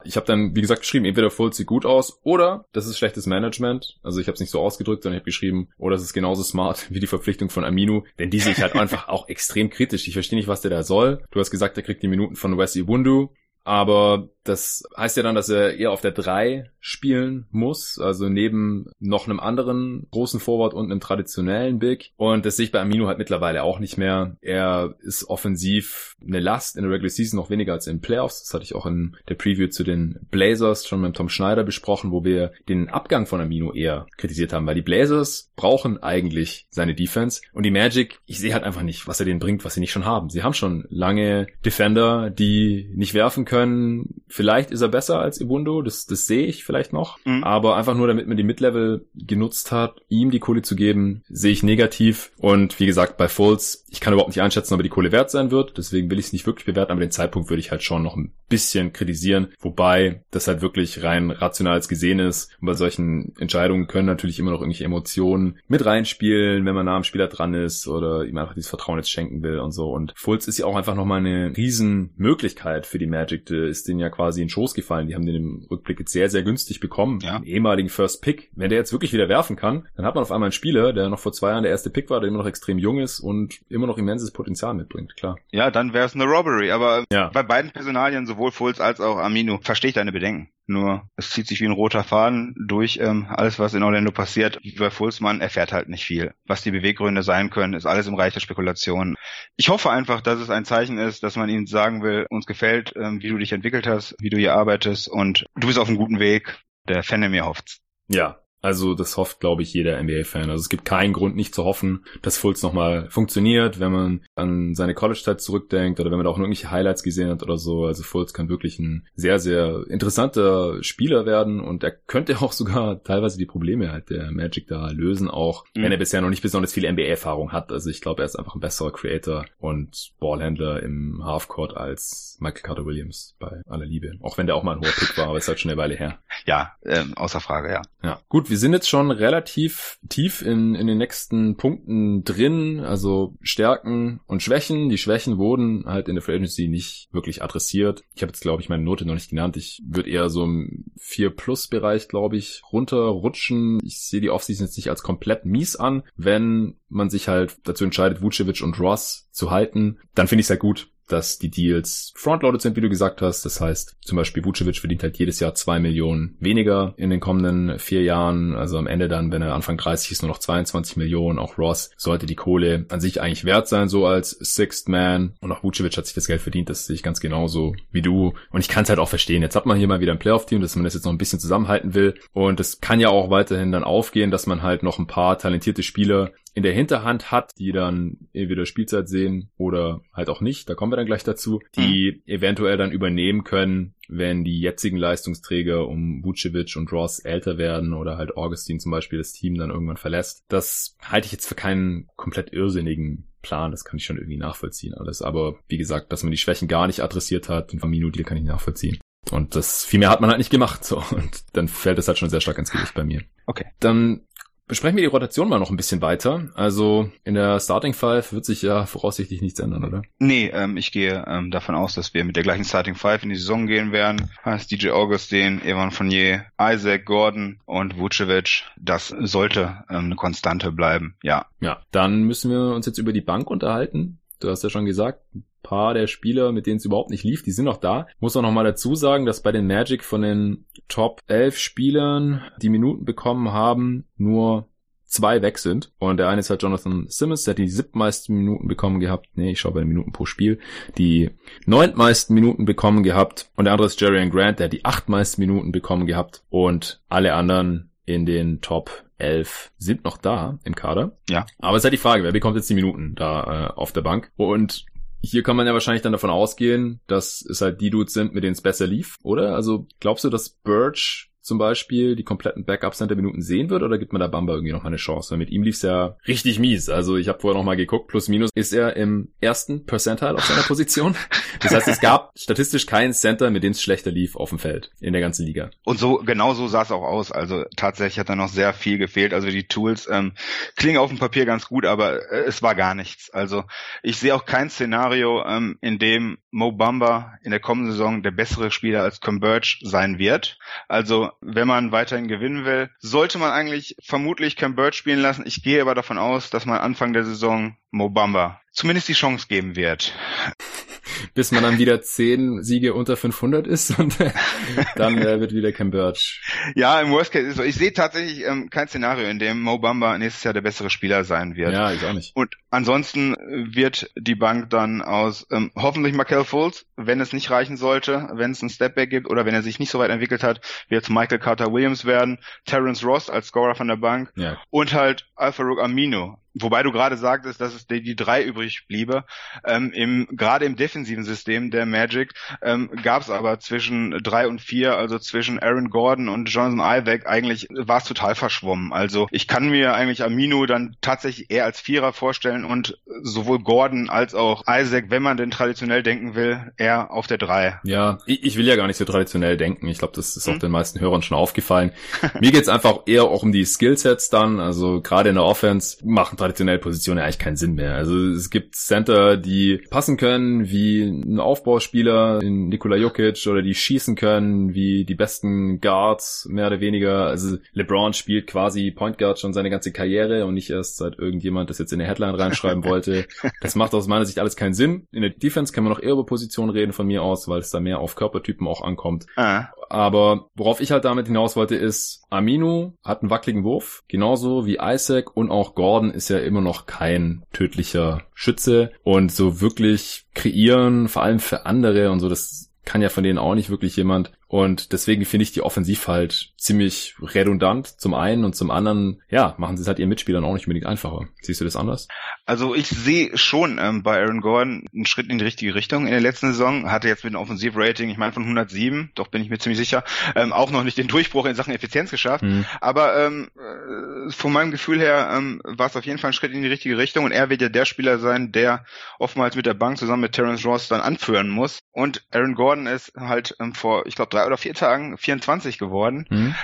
[0.05, 3.27] Ich habe dann, wie gesagt, geschrieben, entweder Fultz sieht gut aus oder das ist schlechtes
[3.27, 3.99] Management.
[4.03, 6.43] Also ich habe es nicht so ausgedrückt, sondern ich habe geschrieben, oder es ist genauso
[6.43, 8.03] smart wie die Verpflichtung von Aminu.
[8.19, 10.07] Denn die sehe ich halt einfach auch extrem kritisch.
[10.07, 11.25] Ich verstehe nicht, was der da soll.
[11.31, 13.31] Du hast gesagt, er kriegt die Minuten von Wesley Wundu.
[13.65, 18.87] Aber das heißt ja dann, dass er eher auf der 3 spielen muss, also neben
[18.99, 22.13] noch einem anderen großen Forward und einem traditionellen Big.
[22.17, 24.37] Und das sehe ich bei Amino halt mittlerweile auch nicht mehr.
[24.41, 28.43] Er ist offensiv eine Last in der Regular Season noch weniger als in Playoffs.
[28.43, 32.11] Das hatte ich auch in der Preview zu den Blazers schon mit Tom Schneider besprochen,
[32.11, 36.95] wo wir den Abgang von Amino eher kritisiert haben, weil die Blazers brauchen eigentlich seine
[36.95, 39.81] Defense und die Magic, ich sehe halt einfach nicht, was er denen bringt, was sie
[39.81, 40.31] nicht schon haben.
[40.31, 45.83] Sie haben schon lange Defender, die nicht werfen können, Vielleicht ist er besser als Ibundo,
[45.83, 47.19] das, das sehe ich vielleicht noch.
[47.25, 47.45] Mhm.
[47.45, 51.53] Aber einfach nur, damit man die Mid-Level genutzt hat, ihm die Kohle zu geben, sehe
[51.53, 52.31] ich negativ.
[52.39, 55.31] Und wie gesagt, bei Fultz, ich kann überhaupt nicht einschätzen, ob er die Kohle wert
[55.31, 55.77] sein wird.
[55.77, 58.17] Deswegen will ich es nicht wirklich bewerten, aber den Zeitpunkt würde ich halt schon noch
[58.17, 59.49] ein bisschen kritisieren.
[59.61, 62.51] Wobei das halt wirklich rein rational gesehen ist.
[62.61, 66.97] Und bei solchen Entscheidungen können natürlich immer noch irgendwelche Emotionen mit reinspielen, wenn man nah
[66.97, 69.91] am Spieler dran ist oder ihm einfach dieses Vertrauen jetzt schenken will und so.
[69.91, 73.51] Und Fultz ist ja auch einfach nochmal eine Riesenmöglichkeit für die Magic.
[73.51, 75.09] Ist den ja quasi quasi in Schoß gefallen.
[75.09, 77.21] Die haben den im Rückblick jetzt sehr, sehr günstig bekommen.
[77.21, 77.39] Ja.
[77.39, 78.51] Den ehemaligen First Pick.
[78.55, 81.09] Wenn der jetzt wirklich wieder werfen kann, dann hat man auf einmal einen Spieler, der
[81.09, 83.61] noch vor zwei Jahren der erste Pick war, der immer noch extrem jung ist und
[83.69, 85.39] immer noch immenses Potenzial mitbringt, klar.
[85.51, 86.71] Ja, dann wäre es eine Robbery.
[86.71, 87.29] Aber ja.
[87.29, 90.51] bei beiden Personalien, sowohl Fulz als auch Amino, verstehe ich deine Bedenken.
[90.71, 94.61] Nur es zieht sich wie ein roter Faden durch ähm, alles, was in Orlando passiert.
[94.79, 96.35] Bei Fulsmann erfährt halt nicht viel.
[96.47, 99.17] Was die Beweggründe sein können, ist alles im Reich der Spekulation.
[99.57, 102.93] Ich hoffe einfach, dass es ein Zeichen ist, dass man ihnen sagen will, uns gefällt,
[102.97, 105.97] ähm, wie du dich entwickelt hast, wie du hier arbeitest und du bist auf einem
[105.97, 106.59] guten Weg.
[106.87, 107.81] Der Fan in mir hofft's.
[108.09, 110.51] Ja, also das hofft, glaube ich, jeder NBA-Fan.
[110.51, 114.75] Also es gibt keinen Grund nicht zu hoffen, dass Fultz nochmal funktioniert, wenn man an
[114.75, 117.85] seine College-Zeit zurückdenkt oder wenn man da auch irgendwelche Highlights gesehen hat oder so.
[117.85, 123.03] Also Fultz kann wirklich ein sehr, sehr interessanter Spieler werden und er könnte auch sogar
[123.03, 125.83] teilweise die Probleme halt der Magic da lösen, auch mhm.
[125.83, 127.71] wenn er bisher noch nicht besonders viel NBA-Erfahrung hat.
[127.71, 132.63] Also ich glaube, er ist einfach ein besserer Creator und Ballhändler im Halfcourt als Michael
[132.63, 134.15] Carter Williams bei aller Liebe.
[134.21, 135.95] Auch wenn der auch mal ein hoher Pick war, aber ist halt schon eine Weile
[135.95, 136.19] her.
[136.47, 137.83] Ja, ähm, außer Frage, ja.
[138.03, 143.35] Ja, gut wir sind jetzt schon relativ tief in, in den nächsten Punkten drin, also
[143.41, 144.89] Stärken und Schwächen.
[144.89, 148.05] Die Schwächen wurden halt in der Free Agency nicht wirklich adressiert.
[148.15, 149.57] Ich habe jetzt, glaube ich, meine Note noch nicht genannt.
[149.57, 153.81] Ich würde eher so im 4-Plus-Bereich, glaube ich, runterrutschen.
[153.85, 156.03] Ich sehe die Offseason jetzt nicht als komplett mies an.
[156.17, 160.51] Wenn man sich halt dazu entscheidet, Vucevic und Ross zu halten, dann finde ich es
[160.51, 163.45] halt gut dass die Deals frontloaded sind, wie du gesagt hast.
[163.45, 167.79] Das heißt, zum Beispiel Vucevic verdient halt jedes Jahr zwei Millionen weniger in den kommenden
[167.79, 168.55] vier Jahren.
[168.55, 171.39] Also am Ende dann, wenn er Anfang 30 ist, nur noch 22 Millionen.
[171.39, 175.35] Auch Ross sollte die Kohle an sich eigentlich wert sein, so als Sixth Man.
[175.41, 176.71] Und auch Vucevic hat sich das Geld verdient.
[176.71, 178.35] Das sehe ich ganz genauso wie du.
[178.51, 179.43] Und ich kann es halt auch verstehen.
[179.43, 181.41] Jetzt hat man hier mal wieder ein Playoff-Team, dass man das jetzt noch ein bisschen
[181.41, 182.15] zusammenhalten will.
[182.33, 185.83] Und es kann ja auch weiterhin dann aufgehen, dass man halt noch ein paar talentierte
[185.83, 190.75] Spieler in der Hinterhand hat, die dann entweder Spielzeit sehen oder halt auch nicht, da
[190.75, 192.33] kommen wir dann gleich dazu, die mhm.
[192.33, 198.17] eventuell dann übernehmen können, wenn die jetzigen Leistungsträger um Vucevic und Ross älter werden oder
[198.17, 200.45] halt Augustin zum Beispiel das Team dann irgendwann verlässt.
[200.49, 204.95] Das halte ich jetzt für keinen komplett irrsinnigen Plan, das kann ich schon irgendwie nachvollziehen
[204.95, 205.23] alles.
[205.23, 208.45] Aber wie gesagt, dass man die Schwächen gar nicht adressiert hat, den Famino-Deal kann ich
[208.45, 208.99] nachvollziehen.
[209.31, 210.85] Und das viel mehr hat man halt nicht gemacht.
[210.85, 211.03] So.
[211.11, 213.23] Und dann fällt es halt schon sehr stark ins Gewicht bei mir.
[213.47, 213.67] Okay.
[213.81, 214.23] Dann
[214.69, 216.49] Besprechen wir die Rotation mal noch ein bisschen weiter.
[216.55, 220.03] Also in der Starting Five wird sich ja voraussichtlich nichts ändern, oder?
[220.19, 223.31] Nee, ähm, ich gehe ähm, davon aus, dass wir mit der gleichen Starting Five in
[223.31, 224.31] die Saison gehen werden.
[224.45, 228.65] Heißt DJ Augustin, Evan Fournier, Isaac Gordon und Vucevic.
[228.77, 231.47] Das sollte ähm, eine Konstante bleiben, ja.
[231.61, 234.19] Ja, dann müssen wir uns jetzt über die Bank unterhalten.
[234.41, 237.43] Du hast ja schon gesagt, ein paar der Spieler, mit denen es überhaupt nicht lief,
[237.43, 238.07] die sind noch da.
[238.21, 242.43] Muss auch noch mal dazu sagen, dass bei den Magic von den Top 11 Spielern,
[242.63, 244.69] die Minuten bekommen haben, nur
[245.09, 245.91] zwei weg sind.
[245.99, 249.29] Und der eine ist halt Jonathan Simmons, der hat die siebtmeisten Minuten bekommen gehabt.
[249.35, 250.59] Nee, ich schaue bei den Minuten pro Spiel.
[250.97, 251.31] Die
[251.67, 253.51] neuntmeisten Minuten bekommen gehabt.
[253.57, 256.45] Und der andere ist Jerry Grant, der hat die achtmeisten Minuten bekommen gehabt.
[256.51, 261.19] Und alle anderen in den Top 11 sind noch da im Kader.
[261.29, 261.45] Ja.
[261.59, 264.01] Aber es ist halt die Frage, wer bekommt jetzt die Minuten da äh, auf der
[264.01, 264.33] Bank?
[264.37, 264.87] Und
[265.21, 268.45] hier kann man ja wahrscheinlich dann davon ausgehen, dass es halt die Dudes sind, mit
[268.45, 269.55] denen es besser lief, oder?
[269.55, 274.21] Also glaubst du, dass Birch zum Beispiel die kompletten Backup-Center-Minuten sehen wird oder gibt man
[274.21, 275.31] da Bamba irgendwie noch mal eine Chance?
[275.31, 276.91] Weil mit ihm lief's ja richtig mies.
[276.91, 280.45] Also ich habe vorher noch mal geguckt, plus minus ist er im ersten Percentile auf
[280.45, 281.17] seiner Position.
[281.61, 284.91] Das heißt, es gab statistisch keinen Center, mit dem es schlechter lief auf dem Feld
[285.01, 285.71] in der ganzen Liga.
[285.85, 287.33] Und so genau so sah es auch aus.
[287.33, 289.33] Also tatsächlich hat da noch sehr viel gefehlt.
[289.33, 290.35] Also die Tools ähm,
[290.77, 293.31] klingen auf dem Papier ganz gut, aber äh, es war gar nichts.
[293.31, 293.65] Also
[294.03, 298.31] ich sehe auch kein Szenario, ähm, in dem Mo Bamba in der kommenden Saison der
[298.33, 300.59] bessere Spieler als Converge sein wird.
[300.89, 305.47] Also wenn man weiterhin gewinnen will, sollte man eigentlich vermutlich Converge spielen lassen.
[305.47, 309.47] Ich gehe aber davon aus, dass man Anfang der Saison Mo Bamba zumindest die Chance
[309.49, 310.15] geben wird
[311.35, 314.17] bis man dann wieder zehn Siege unter 500 ist und
[314.97, 316.41] dann äh, wird wieder Cam Birch.
[316.75, 317.63] Ja, im Worst Case ist so.
[317.63, 321.25] Ich sehe tatsächlich ähm, kein Szenario, in dem Mo Bamba nächstes Jahr der bessere Spieler
[321.25, 321.73] sein wird.
[321.73, 322.35] Ja, ich auch nicht.
[322.37, 323.35] Und ansonsten
[323.73, 328.53] wird die Bank dann aus ähm, hoffentlich Markel Fultz, wenn es nicht reichen sollte, wenn
[328.53, 331.11] es einen Stepback gibt oder wenn er sich nicht so weit entwickelt hat, wird es
[331.11, 334.59] Michael Carter Williams werden, Terrence Ross als Scorer von der Bank ja.
[334.71, 338.87] und halt Alpha Rook Amino Wobei du gerade sagtest, dass es die, die drei übrig
[338.87, 339.25] bliebe.
[339.65, 344.61] Ähm, im, gerade im defensiven System der Magic ähm, gab es aber zwischen drei und
[344.61, 348.93] vier, also zwischen Aaron Gordon und Jonathan Isaac, eigentlich war es total verschwommen.
[348.93, 354.09] Also ich kann mir eigentlich Amino dann tatsächlich eher als Vierer vorstellen und sowohl Gordon
[354.09, 357.79] als auch Isaac, wenn man denn traditionell denken will, eher auf der drei.
[357.85, 359.89] Ja, ich, ich will ja gar nicht so traditionell denken.
[359.89, 360.55] Ich glaube, das ist hm.
[360.55, 361.93] auch den meisten Hörern schon aufgefallen.
[362.41, 364.61] Mir geht's einfach eher auch um die Skillsets dann.
[364.61, 367.95] Also gerade in der Offense machen traditionelle Positionen eigentlich keinen Sinn mehr.
[367.95, 373.75] Also es gibt Center, die passen können wie ein Aufbauspieler in Nikola Jokic oder die
[373.75, 377.27] schießen können wie die besten Guards, mehr oder weniger.
[377.27, 381.71] Also LeBron spielt quasi Point Guard schon seine ganze Karriere und nicht erst seit irgendjemand
[381.71, 383.27] das jetzt in der Headline reinschreiben wollte.
[383.61, 385.07] Das macht aus meiner Sicht alles keinen Sinn.
[385.13, 387.71] In der Defense kann man noch eher über Positionen reden von mir aus, weil es
[387.71, 389.27] da mehr auf Körpertypen auch ankommt.
[389.37, 389.69] Ah.
[389.91, 394.79] Aber worauf ich halt damit hinaus wollte, ist, Aminu hat einen wackeligen Wurf, genauso wie
[394.81, 398.93] Isaac und auch Gordon ist ja immer noch kein tödlicher Schütze.
[399.03, 403.39] Und so wirklich kreieren, vor allem für andere und so, das kann ja von denen
[403.39, 404.33] auch nicht wirklich jemand.
[404.49, 409.55] Und deswegen finde ich die Offensiv halt ziemlich redundant zum einen und zum anderen, ja,
[409.59, 411.29] machen sie es halt ihren Mitspielern auch nicht unbedingt einfacher.
[411.43, 412.09] Siehst du das anders?
[412.47, 416.07] Also ich sehe schon ähm, bei Aaron Gordon einen Schritt in die richtige Richtung.
[416.07, 419.43] In der letzten Saison hatte jetzt mit einem Offensivrating, ich meine von 107, doch bin
[419.43, 420.03] ich mir ziemlich sicher,
[420.35, 422.43] ähm, auch noch nicht den Durchbruch in Sachen Effizienz geschafft.
[422.43, 422.65] Mhm.
[422.81, 426.53] Aber ähm, äh, von meinem Gefühl her ähm, war es auf jeden Fall ein Schritt
[426.53, 428.87] in die richtige Richtung und er wird ja der Spieler sein, der
[429.19, 431.81] oftmals mit der Bank zusammen mit Terence Ross dann anführen muss.
[431.93, 436.27] Und Aaron Gordon ist halt ähm, vor, ich glaube, drei oder vier Tagen 24 geworden.
[436.31, 436.55] Mhm.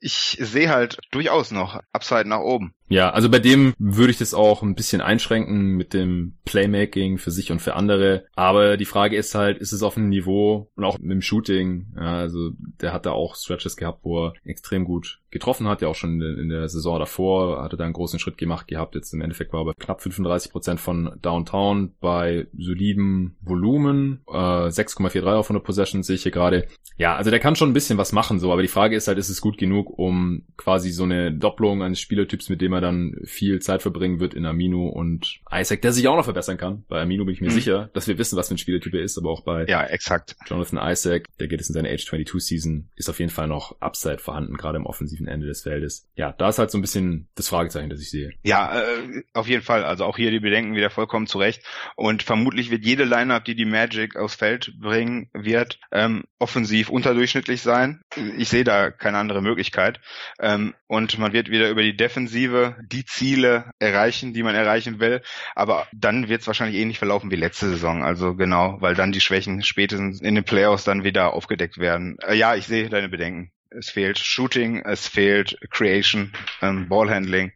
[0.00, 2.74] Ich sehe halt durchaus noch Upside nach oben.
[2.92, 7.30] Ja, also bei dem würde ich das auch ein bisschen einschränken mit dem Playmaking für
[7.30, 8.26] sich und für andere.
[8.34, 11.86] Aber die Frage ist halt, ist es auf einem Niveau und auch mit dem Shooting?
[11.96, 12.50] Ja, also
[12.82, 16.20] der hat da auch Stretches gehabt, wo er extrem gut getroffen hat, ja auch schon
[16.20, 18.94] in der Saison davor, hatte da einen großen Schritt gemacht gehabt.
[18.94, 24.68] Jetzt im Endeffekt war er bei knapp 35 Prozent von Downtown bei solidem Volumen, äh,
[24.68, 26.68] 6,43 auf 100 Possessions sehe ich hier gerade.
[26.98, 29.16] Ja, also der kann schon ein bisschen was machen, so, aber die Frage ist halt,
[29.16, 33.16] ist es gut genug, um quasi so eine Doppelung eines Spielertyps, mit dem er dann
[33.24, 36.84] viel Zeit verbringen wird in Amino und Isaac, der sich auch noch verbessern kann.
[36.88, 37.54] Bei Amino bin ich mir mhm.
[37.54, 40.36] sicher, dass wir wissen, was für ein Spielertyp er ist, aber auch bei ja, exakt.
[40.46, 43.80] Jonathan Isaac, der geht jetzt in seine Age 22 Season, ist auf jeden Fall noch
[43.80, 46.06] Upside vorhanden, gerade im offensiven Ende des Feldes.
[46.14, 48.32] Ja, da ist halt so ein bisschen das Fragezeichen, das ich sehe.
[48.42, 49.84] Ja, äh, auf jeden Fall.
[49.84, 51.62] Also auch hier die Bedenken wieder vollkommen zurecht.
[51.96, 57.62] Und vermutlich wird jede Lineup, die die Magic aufs Feld bringen wird, ähm, offensiv unterdurchschnittlich
[57.62, 58.02] sein.
[58.36, 60.00] Ich sehe da keine andere Möglichkeit.
[60.40, 65.22] Ähm, und man wird wieder über die Defensive die Ziele erreichen, die man erreichen will.
[65.54, 68.02] Aber dann wird es wahrscheinlich ähnlich verlaufen wie letzte Saison.
[68.02, 72.16] Also genau, weil dann die Schwächen spätestens in den Playoffs dann wieder aufgedeckt werden.
[72.26, 73.52] Äh, ja, ich sehe deine Bedenken.
[73.70, 77.52] Es fehlt Shooting, es fehlt Creation, ähm, Ballhandling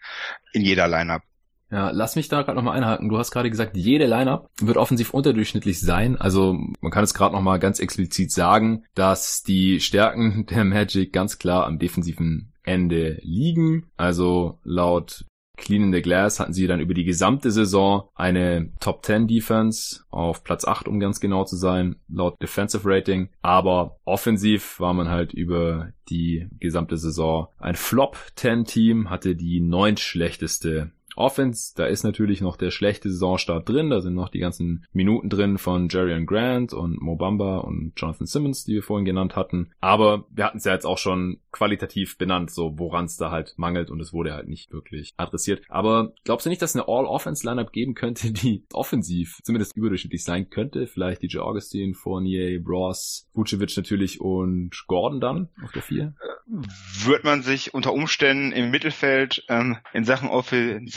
[0.53, 1.23] in jeder Lineup.
[1.71, 3.09] Ja, lass mich da gerade nochmal einhaken.
[3.09, 6.16] Du hast gerade gesagt, jede Lineup wird offensiv unterdurchschnittlich sein.
[6.16, 11.38] Also man kann es gerade nochmal ganz explizit sagen, dass die Stärken der Magic ganz
[11.38, 13.87] klar am defensiven Ende liegen.
[13.97, 15.25] Also laut
[15.57, 20.05] Clean in the Glass hatten sie dann über die gesamte Saison eine Top 10 Defense
[20.11, 23.31] auf Platz 8, um ganz genau zu sein, laut Defensive Rating.
[23.41, 29.61] Aber offensiv war man halt über die gesamte Saison ein Flop 10 Team, hatte die
[29.61, 34.39] neunt schlechteste Offense, da ist natürlich noch der schlechte Saisonstart drin, da sind noch die
[34.39, 39.05] ganzen Minuten drin von Jerry Grant und Mo Bamba und Jonathan Simmons, die wir vorhin
[39.05, 39.71] genannt hatten.
[39.81, 43.55] Aber wir hatten es ja jetzt auch schon qualitativ benannt, so woran es da halt
[43.57, 45.63] mangelt und es wurde halt nicht wirklich adressiert.
[45.69, 50.87] Aber glaubst du nicht, dass eine All-Offense-Lineup geben könnte, die offensiv zumindest überdurchschnittlich sein könnte?
[50.87, 56.15] Vielleicht DJ Augustine, Fournier, Ross, Vucevic natürlich und Gordon dann auf der 4?
[57.05, 60.29] Wird man sich unter Umständen im Mittelfeld ähm, in Sachen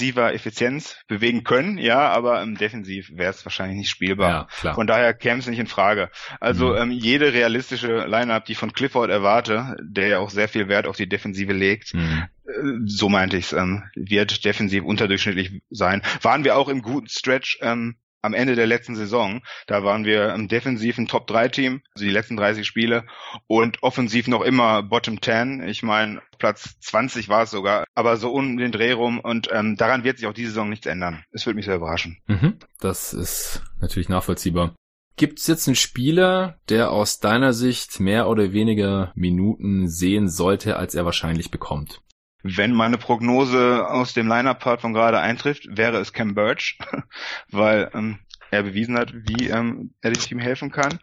[0.10, 4.30] offensiver Effizienz bewegen können, ja, aber im Defensiv wäre es wahrscheinlich nicht spielbar.
[4.30, 4.76] Ja, klar.
[4.76, 6.10] Von daher käme es nicht in Frage.
[6.40, 6.78] Also mhm.
[6.78, 10.88] ähm, jede realistische Lineup, die ich von Clifford erwarte, der ja auch sehr viel Wert
[10.88, 11.94] auf die Defensive legt.
[11.94, 12.24] Mhm.
[12.46, 12.52] Äh,
[12.86, 16.02] so meinte ich's, ähm, wird defensiv unterdurchschnittlich sein.
[16.22, 19.42] Waren wir auch im guten Stretch ähm, am Ende der letzten Saison.
[19.68, 23.06] Da waren wir im defensiven Top-3-Team, also die letzten 30 Spiele,
[23.48, 25.64] und offensiv noch immer Bottom 10.
[25.68, 29.76] Ich meine, Platz 20 war es sogar, aber so um den Dreh rum und ähm,
[29.76, 31.24] daran wird sich auch diese Saison nichts ändern.
[31.32, 32.18] Es würde mich sehr überraschen.
[32.28, 34.76] Mhm, das ist natürlich nachvollziehbar.
[35.20, 40.78] Gibt es jetzt einen Spieler, der aus deiner Sicht mehr oder weniger Minuten sehen sollte,
[40.78, 42.02] als er wahrscheinlich bekommt?
[42.44, 46.80] Wenn meine Prognose aus dem Liner-Part von gerade eintrifft, wäre es Cam Birch,
[47.52, 48.20] weil ähm,
[48.52, 51.00] er bewiesen hat, wie ähm, er dem Team helfen kann.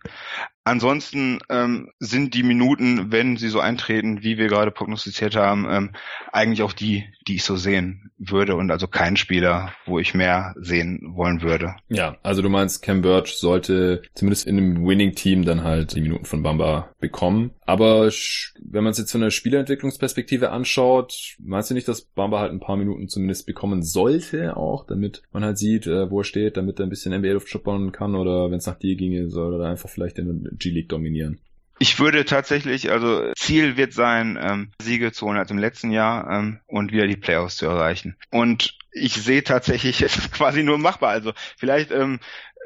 [0.66, 5.90] Ansonsten ähm, sind die Minuten, wenn sie so eintreten, wie wir gerade prognostiziert haben, ähm,
[6.32, 10.56] eigentlich auch die, die ich so sehen würde und also kein Spieler, wo ich mehr
[10.58, 11.76] sehen wollen würde.
[11.88, 16.24] Ja, also du meinst, Cam Birch sollte zumindest in einem Winning-Team dann halt die Minuten
[16.24, 17.52] von Bamba bekommen.
[17.64, 18.10] Aber
[18.60, 22.60] wenn man es jetzt von der Spielerentwicklungsperspektive anschaut, meinst du nicht, dass Bamba halt ein
[22.60, 26.80] paar Minuten zumindest bekommen sollte auch, damit man halt sieht, äh, wo er steht, damit
[26.80, 29.88] er ein bisschen NBA-Luft schuppern kann oder wenn es nach dir ginge, soll er einfach
[29.88, 31.38] vielleicht in G-League dominieren.
[31.78, 36.30] Ich würde tatsächlich, also Ziel wird sein, ähm, Siege zu holen als im letzten Jahr
[36.30, 38.16] ähm, und wieder die Playoffs zu erreichen.
[38.30, 41.10] Und ich sehe tatsächlich, es ist quasi nur machbar.
[41.10, 42.20] Also vielleicht ähm,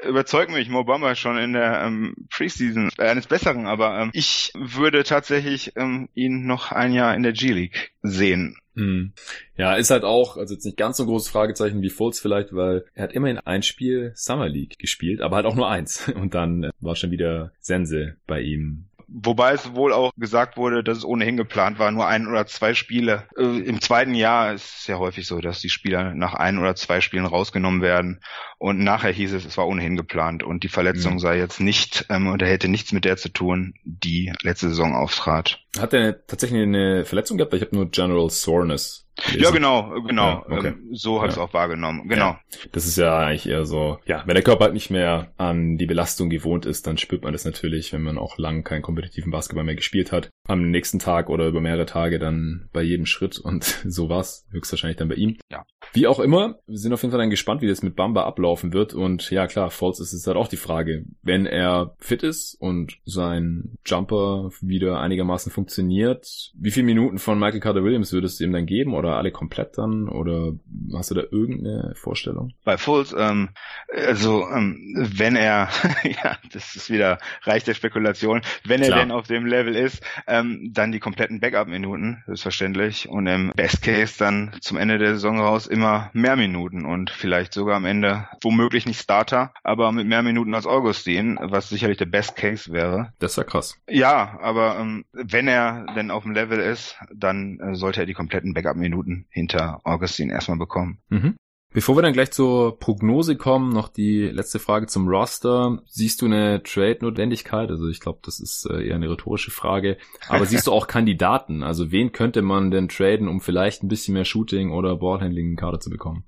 [0.07, 5.73] überzeugt mich Mobamba schon in der ähm, Preseason eines Besseren, aber ähm, ich würde tatsächlich
[5.75, 8.57] ähm, ihn noch ein Jahr in der G-League sehen.
[8.75, 9.13] Hm.
[9.57, 12.53] Ja, ist halt auch, also jetzt nicht ganz so ein großes Fragezeichen wie Fultz vielleicht,
[12.55, 16.07] weil er hat immerhin ein Spiel Summer League gespielt, aber halt auch nur eins.
[16.15, 20.83] Und dann äh, war schon wieder Sense bei ihm Wobei es wohl auch gesagt wurde,
[20.83, 23.27] dass es ohnehin geplant war, nur ein oder zwei Spiele.
[23.37, 26.75] Äh, Im zweiten Jahr ist es ja häufig so, dass die Spieler nach ein oder
[26.75, 28.21] zwei Spielen rausgenommen werden.
[28.57, 31.19] Und nachher hieß es, es war ohnehin geplant und die Verletzung mhm.
[31.19, 35.59] sei jetzt nicht ähm, oder hätte nichts mit der zu tun, die letzte Saison auftrat.
[35.77, 37.53] Hat er tatsächlich eine Verletzung gehabt?
[37.53, 39.43] Ich habe nur General Soreness Lesen.
[39.43, 40.23] Ja, genau, genau.
[40.23, 40.67] Ja, okay.
[40.69, 41.43] ähm, so habe ich ja.
[41.43, 42.07] auch wahrgenommen.
[42.07, 42.31] Genau.
[42.31, 42.39] Ja.
[42.71, 45.85] Das ist ja eigentlich eher so, ja, wenn der Körper halt nicht mehr an die
[45.85, 49.65] Belastung gewohnt ist, dann spürt man das natürlich, wenn man auch lang keinen kompetitiven Basketball
[49.65, 50.29] mehr gespielt hat.
[50.51, 54.97] Am nächsten Tag oder über mehrere Tage dann bei jedem Schritt und so war's höchstwahrscheinlich
[54.97, 55.37] dann bei ihm.
[55.49, 55.65] Ja.
[55.93, 58.73] Wie auch immer, wir sind auf jeden Fall dann gespannt, wie das mit Bamba ablaufen
[58.73, 62.55] wird und ja klar, Falls ist es halt auch die Frage, wenn er fit ist
[62.59, 68.43] und sein Jumper wieder einigermaßen funktioniert, wie viele Minuten von Michael Carter Williams würdest du
[68.43, 70.07] ihm dann geben oder alle komplett dann?
[70.07, 70.53] Oder
[70.93, 72.53] hast du da irgendeine Vorstellung?
[72.63, 73.49] Bei Fultz, ähm,
[73.93, 75.69] also ähm, wenn er,
[76.03, 78.97] ja, das ist wieder Reich der Spekulation, wenn Klar.
[78.97, 80.40] er denn auf dem Level ist, ähm,
[80.71, 83.09] dann die kompletten Backup-Minuten, selbstverständlich.
[83.09, 87.53] Und im Best Case dann zum Ende der Saison raus immer mehr Minuten und vielleicht
[87.53, 92.05] sogar am Ende womöglich nicht Starter, aber mit mehr Minuten als Augustin, was sicherlich der
[92.05, 93.13] Best Case wäre.
[93.19, 93.77] Das wäre krass.
[93.89, 98.13] Ja, aber ähm, wenn er denn auf dem Level ist, dann äh, sollte er die
[98.13, 100.99] kompletten Backup-Minuten Minuten hinter Augustin erstmal bekommen.
[101.09, 101.37] Mhm.
[101.73, 105.79] Bevor wir dann gleich zur Prognose kommen, noch die letzte Frage zum Roster.
[105.87, 107.69] Siehst du eine Trade-Notwendigkeit?
[107.69, 109.97] Also ich glaube, das ist äh, eher eine rhetorische Frage.
[110.27, 111.63] Aber siehst du auch Kandidaten?
[111.63, 115.55] Also wen könnte man denn traden, um vielleicht ein bisschen mehr Shooting oder Ballhandling in
[115.55, 116.25] Kader zu bekommen?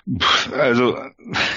[0.58, 0.97] Also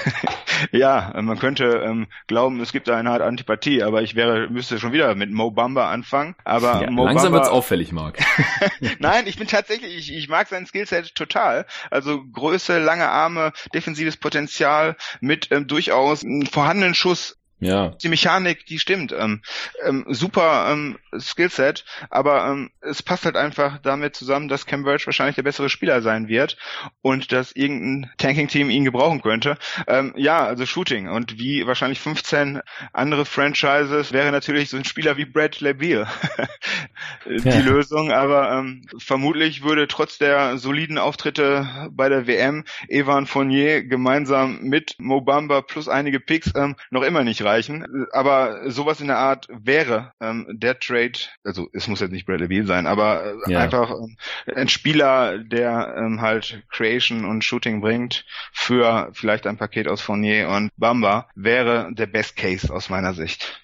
[0.71, 4.91] ja, man könnte ähm, glauben, es gibt eine Art Antipathie, aber ich wäre müsste schon
[4.91, 6.35] wieder mit Mo Bamba anfangen.
[6.43, 8.19] Aber ja, Mo langsam Bamba, wird's auffällig, Mark.
[8.99, 11.65] Nein, ich bin tatsächlich, ich, ich mag sein Skillset total.
[11.89, 17.89] Also Größe, lange Arme defensives Potenzial mit ähm, durchaus einem vorhandenen Schuss Ja.
[18.03, 19.11] Die Mechanik, die stimmt.
[19.17, 19.41] Ähm,
[19.83, 25.07] ähm, super ähm, Skillset, aber ähm, es passt halt einfach damit zusammen, dass Cam Birch
[25.07, 26.57] wahrscheinlich der bessere Spieler sein wird
[27.01, 29.57] und dass irgendein Tanking-Team ihn gebrauchen könnte.
[29.87, 32.61] Ähm, ja, also Shooting und wie wahrscheinlich 15
[32.93, 36.07] andere Franchises wäre natürlich so ein Spieler wie Brad LeBeal
[37.25, 37.59] die ja.
[37.59, 44.61] Lösung, aber ähm, vermutlich würde trotz der soliden Auftritte bei der WM Evan Fournier gemeinsam
[44.61, 48.07] mit Mobamba plus einige Picks ähm, noch immer nicht reichen.
[48.11, 52.47] Aber sowas in der Art wäre ähm, der Trade, also es muss jetzt nicht Bradley
[52.47, 53.59] Beal sein, aber äh, ja.
[53.59, 53.91] einfach
[54.45, 60.01] äh, ein Spieler, der ähm, halt Creation und Shooting bringt für vielleicht ein Paket aus
[60.01, 63.61] Fournier und Bamba, wäre der Best Case aus meiner Sicht.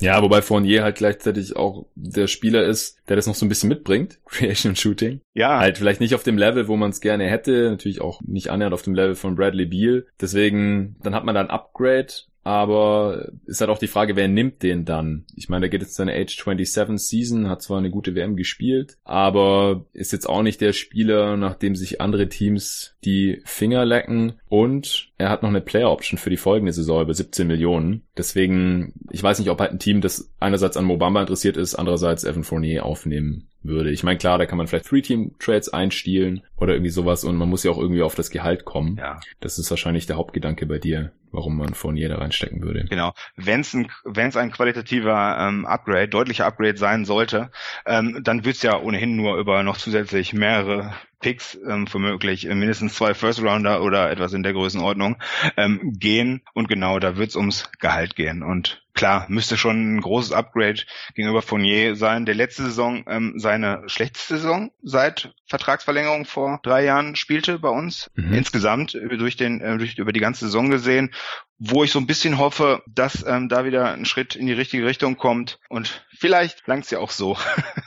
[0.00, 3.68] Ja, wobei Fournier halt gleichzeitig auch der Spieler ist, der das noch so ein bisschen
[3.68, 5.20] mitbringt, Creation und Shooting.
[5.34, 5.58] Ja.
[5.58, 8.74] Halt vielleicht nicht auf dem Level, wo man es gerne hätte, natürlich auch nicht annähernd
[8.74, 10.06] auf dem Level von Bradley Beal.
[10.20, 14.62] Deswegen, dann hat man da ein Upgrade, aber ist halt auch die Frage, wer nimmt
[14.62, 15.24] den dann?
[15.34, 18.96] Ich meine, der geht jetzt seine Age 27 Season, hat zwar eine gute WM gespielt,
[19.04, 24.34] aber ist jetzt auch nicht der Spieler, nach dem sich andere Teams die Finger lecken.
[24.48, 28.04] Und er hat noch eine Player Option für die folgende Saison über 17 Millionen.
[28.16, 32.24] Deswegen, ich weiß nicht, ob halt ein Team, das einerseits an Mobamba interessiert ist, andererseits
[32.24, 33.90] Evan Fournier aufnehmen würde.
[33.90, 37.64] Ich meine, klar, da kann man vielleicht Three-Team-Trades einstielen oder irgendwie sowas und man muss
[37.64, 38.96] ja auch irgendwie auf das Gehalt kommen.
[38.96, 39.20] Ja.
[39.40, 42.86] Das ist wahrscheinlich der Hauptgedanke bei dir, warum man Fournier da reinstecken würde.
[42.88, 43.12] Genau.
[43.36, 47.50] Wenn es ein, wenn's ein qualitativer ähm, Upgrade, deutlicher Upgrade sein sollte,
[47.84, 53.14] ähm, dann wird's ja ohnehin nur über noch zusätzlich mehrere Picks, ähm, womöglich mindestens zwei
[53.14, 55.16] First Rounder oder etwas in der Größenordnung
[55.56, 56.42] ähm, gehen.
[56.54, 58.42] Und genau, da wird's ums Gehalt gehen.
[58.42, 60.82] Und klar, müsste schon ein großes Upgrade
[61.14, 67.16] gegenüber Fournier sein, der letzte Saison ähm, seine schlechteste Saison seit Vertragsverlängerung vor drei Jahren
[67.16, 68.10] spielte bei uns.
[68.14, 68.32] Mhm.
[68.32, 71.12] Insgesamt durch den, äh, durch, über die ganze Saison gesehen
[71.60, 74.86] wo ich so ein bisschen hoffe, dass ähm, da wieder ein Schritt in die richtige
[74.86, 77.36] Richtung kommt und vielleicht langt's ja auch so.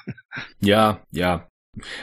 [0.59, 1.49] ja, ja,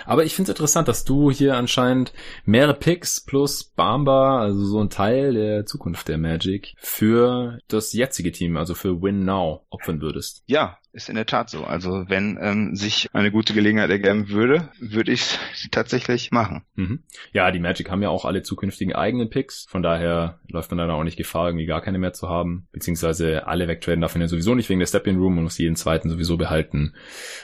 [0.05, 2.13] aber ich finde es interessant, dass du hier anscheinend
[2.45, 8.33] mehrere Picks plus Bamba, also so ein Teil der Zukunft der Magic, für das jetzige
[8.33, 10.43] Team, also für Win Now, opfern würdest.
[10.47, 11.65] Ja, ist in der Tat so.
[11.65, 15.39] Also wenn ähm, sich eine gute Gelegenheit ergeben würde, würde ich es
[15.71, 16.63] tatsächlich machen.
[16.75, 17.03] Mhm.
[17.33, 19.67] Ja, die Magic haben ja auch alle zukünftigen eigenen Picks.
[19.69, 22.67] Von daher läuft man dann auch nicht Gefahr, irgendwie gar keine mehr zu haben.
[22.73, 25.77] Beziehungsweise alle wegtraden darf man ja sowieso nicht wegen der Step-In Room und muss jeden
[25.77, 26.95] zweiten sowieso behalten.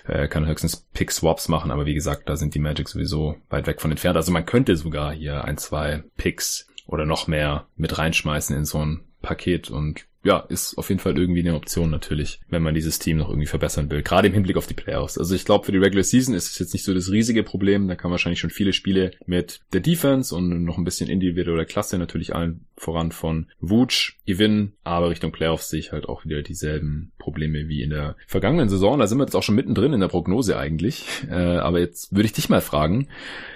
[0.07, 3.81] Äh, kann höchstens Pick-Swaps machen, aber wie gesagt, da sind die Magic sowieso weit weg
[3.81, 4.17] von entfernt.
[4.17, 8.85] Also man könnte sogar hier ein, zwei Picks oder noch mehr mit reinschmeißen in so
[8.85, 12.99] ein Paket und ja, ist auf jeden Fall irgendwie eine Option natürlich, wenn man dieses
[12.99, 14.03] Team noch irgendwie verbessern will.
[14.03, 15.19] Gerade im Hinblick auf die Playoffs.
[15.19, 17.89] Also ich glaube, für die Regular Season ist es jetzt nicht so das riesige Problem.
[17.89, 21.99] Da kann wahrscheinlich schon viele Spiele mit der Defense und noch ein bisschen individueller Klasse
[21.99, 24.73] natürlich allen voran von Wutsch gewinnen.
[24.85, 28.99] Aber Richtung Playoffs sehe ich halt auch wieder dieselben Probleme wie in der vergangenen Saison.
[28.99, 31.05] Da sind wir jetzt auch schon mittendrin in der Prognose eigentlich.
[31.31, 33.09] Äh, aber jetzt würde ich dich mal fragen,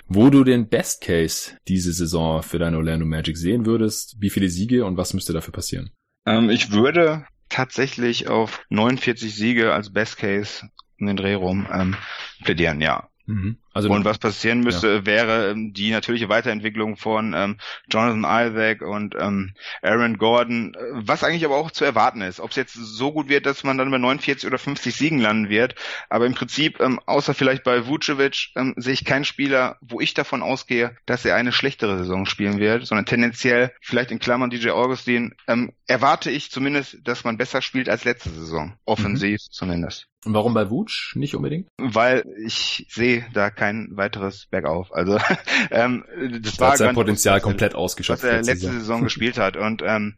[0.09, 4.49] wo du den Best Case diese Saison für deine Orlando Magic sehen würdest, wie viele
[4.49, 5.91] Siege und was müsste dafür passieren?
[6.27, 11.97] Ähm, ich würde tatsächlich auf 49 Siege als Best Case um den Dreh rum ähm,
[12.45, 13.09] plädieren, ja.
[13.27, 13.59] Mhm.
[13.73, 15.07] Also und was passieren müsste, ja.
[15.07, 17.57] wäre ähm, die natürliche Weiterentwicklung von ähm,
[17.89, 22.41] Jonathan Isaac und ähm, Aaron Gordon, was eigentlich aber auch zu erwarten ist.
[22.41, 25.49] Ob es jetzt so gut wird, dass man dann bei 49 oder 50 Siegen landen
[25.49, 25.77] wird,
[26.09, 30.15] aber im Prinzip, ähm, außer vielleicht bei Vucevic, ähm, sehe ich keinen Spieler, wo ich
[30.15, 34.71] davon ausgehe, dass er eine schlechtere Saison spielen wird, sondern tendenziell, vielleicht in Klammern DJ
[34.71, 38.75] Augustin, ähm, erwarte ich zumindest, dass man besser spielt als letzte Saison.
[38.85, 39.53] Offensiv mhm.
[39.53, 40.07] zumindest.
[40.25, 41.69] Und warum bei Wutsch nicht unbedingt?
[41.79, 44.91] Weil ich sehe da kein weiteres Bergauf.
[44.93, 45.19] Also
[45.71, 46.05] ähm,
[46.43, 48.23] das da war sein Potenzial komplett ausgeschöpft.
[48.23, 50.17] Was er letzte Saison, Saison gespielt hat und ähm,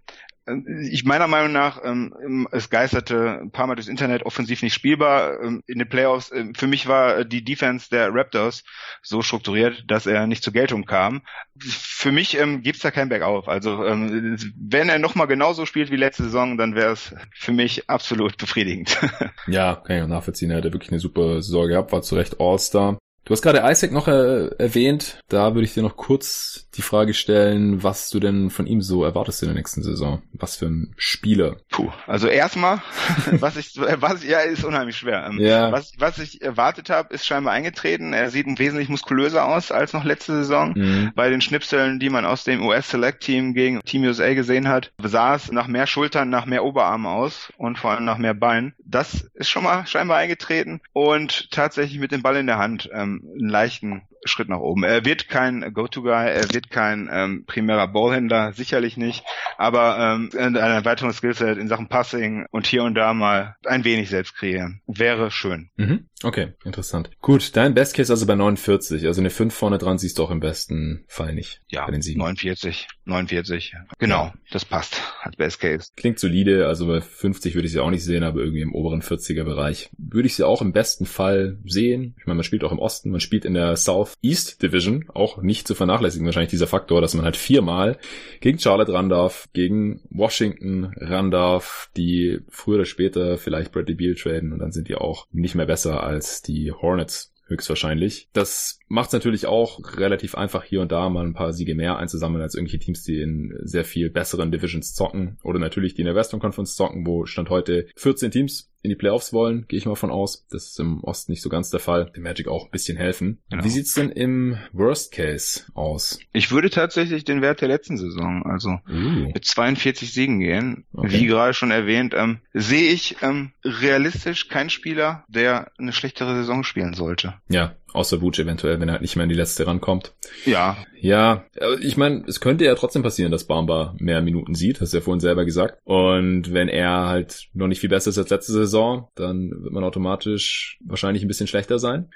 [0.90, 5.40] ich meiner Meinung nach, ähm, es geisterte ein paar Mal durchs Internet offensiv nicht spielbar.
[5.40, 8.64] Ähm, in den Playoffs, äh, für mich war die Defense der Raptors
[9.02, 11.22] so strukturiert, dass er nicht zur Geltung kam.
[11.58, 13.48] Für mich ähm, gibt's da kein Bergauf.
[13.48, 17.88] Also ähm, wenn er nochmal genauso spielt wie letzte Saison, dann wäre es für mich
[17.88, 18.98] absolut befriedigend.
[19.46, 20.50] ja, kann ich auch nachvollziehen.
[20.50, 22.98] Er hat wirklich eine super Saison gehabt, war zu Recht All-Star.
[23.24, 25.22] Du hast gerade Isaac noch äh, erwähnt.
[25.28, 29.04] Da würde ich dir noch kurz die Frage stellen, was du denn von ihm so
[29.04, 30.22] erwartest in der nächsten Saison.
[30.32, 31.56] Was für ein Spieler.
[31.70, 32.82] Puh, also erstmal,
[33.30, 35.26] was ich, was, ja, ist unheimlich schwer.
[35.30, 35.70] Ähm, ja.
[35.70, 38.12] Was, was ich erwartet habe, ist scheinbar eingetreten.
[38.12, 40.72] Er sieht wesentlich muskulöser aus als noch letzte Saison.
[40.74, 41.12] Mhm.
[41.14, 44.92] Bei den Schnipseln, die man aus dem US Select Team gegen Team USA gesehen hat,
[45.00, 48.74] sah es nach mehr Schultern, nach mehr Oberarmen aus und vor allem nach mehr Beinen.
[48.84, 52.90] Das ist schon mal scheinbar eingetreten und tatsächlich mit dem Ball in der Hand.
[52.92, 54.84] Ähm, einen leichten Schritt nach oben.
[54.84, 59.24] Er wird kein Go-To-Guy, er wird kein ähm, primärer Ballhändler, sicherlich nicht,
[59.58, 64.10] aber ähm, ein weiteres Skillset in Sachen Passing und hier und da mal ein wenig
[64.10, 64.80] selbst kreieren.
[64.86, 65.70] Wäre schön.
[65.76, 66.06] Mhm.
[66.24, 67.10] Okay, interessant.
[67.20, 70.30] Gut, dein Best Case also bei 49, also eine 5 vorne dran siehst du auch
[70.30, 71.62] im besten Fall nicht.
[71.68, 73.74] Ja, 49, 49.
[73.98, 75.90] Genau, das passt als Best Case.
[75.96, 79.02] Klingt solide, also bei 50 würde ich sie auch nicht sehen, aber irgendwie im oberen
[79.02, 82.14] 40er Bereich würde ich sie auch im besten Fall sehen.
[82.18, 85.42] Ich meine, man spielt auch im Osten, man spielt in der South East Division, auch
[85.42, 87.98] nicht zu vernachlässigen wahrscheinlich dieser Faktor, dass man halt viermal
[88.40, 94.14] gegen Charlotte ran darf, gegen Washington ran darf, die früher oder später vielleicht Bradley Beal
[94.14, 98.28] traden und dann sind die auch nicht mehr besser als die Hornets höchstwahrscheinlich.
[98.32, 101.98] Das macht es natürlich auch relativ einfach, hier und da mal ein paar Siege mehr
[101.98, 106.06] einzusammeln als irgendwelche Teams, die in sehr viel besseren Divisions zocken oder natürlich die in
[106.06, 109.86] der Western Conference zocken, wo Stand heute 14 Teams in die Playoffs wollen, gehe ich
[109.86, 110.46] mal von aus.
[110.50, 112.10] Das ist im Osten nicht so ganz der Fall.
[112.16, 113.40] Die Magic auch ein bisschen helfen.
[113.48, 113.64] Genau.
[113.64, 116.18] Wie sieht's denn im Worst Case aus?
[116.32, 119.30] Ich würde tatsächlich den Wert der letzten Saison, also uh.
[119.32, 120.84] mit 42 Siegen gehen.
[120.92, 121.12] Okay.
[121.12, 126.64] Wie gerade schon erwähnt, ähm, sehe ich ähm, realistisch keinen Spieler, der eine schlechtere Saison
[126.64, 127.34] spielen sollte.
[127.48, 130.14] Ja, Außer Wutsch eventuell, wenn er halt nicht mehr in die letzte rankommt.
[130.46, 130.76] Ja.
[131.00, 131.44] Ja,
[131.80, 135.02] ich meine, es könnte ja trotzdem passieren, dass Bamba mehr Minuten sieht, hast du ja
[135.02, 135.80] vorhin selber gesagt.
[135.84, 139.82] Und wenn er halt noch nicht viel besser ist als letzte Saison, dann wird man
[139.82, 142.08] automatisch wahrscheinlich ein bisschen schlechter sein.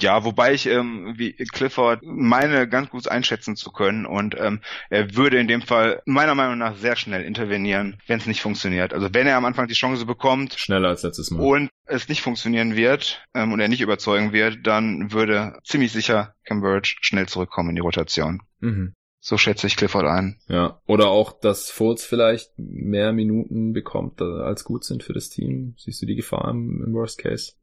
[0.00, 4.60] Ja, wobei ich ähm, wie Clifford meine ganz gut einschätzen zu können und ähm,
[4.90, 8.92] er würde in dem Fall meiner Meinung nach sehr schnell intervenieren, wenn es nicht funktioniert.
[8.92, 10.54] Also wenn er am Anfang die Chance bekommt.
[10.58, 11.40] Schneller als letztes Mal.
[11.40, 16.34] Und es nicht funktionieren wird ähm, und er nicht überzeugen wird, dann würde ziemlich sicher
[16.44, 18.42] Cambridge schnell zurückkommen in die Rotation.
[18.60, 18.94] Mhm.
[19.20, 20.38] So schätze ich Clifford ein.
[20.46, 20.80] Ja.
[20.86, 25.74] Oder auch, dass Fultz vielleicht mehr Minuten bekommt, als gut sind für das Team.
[25.78, 27.54] Siehst du die Gefahr im, im Worst Case?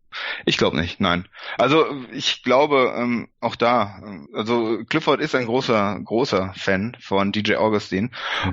[0.46, 1.28] Ich glaube nicht, nein.
[1.58, 7.32] Also ich glaube ähm, auch da, äh, also Clifford ist ein großer, großer Fan von
[7.32, 8.10] DJ Augustine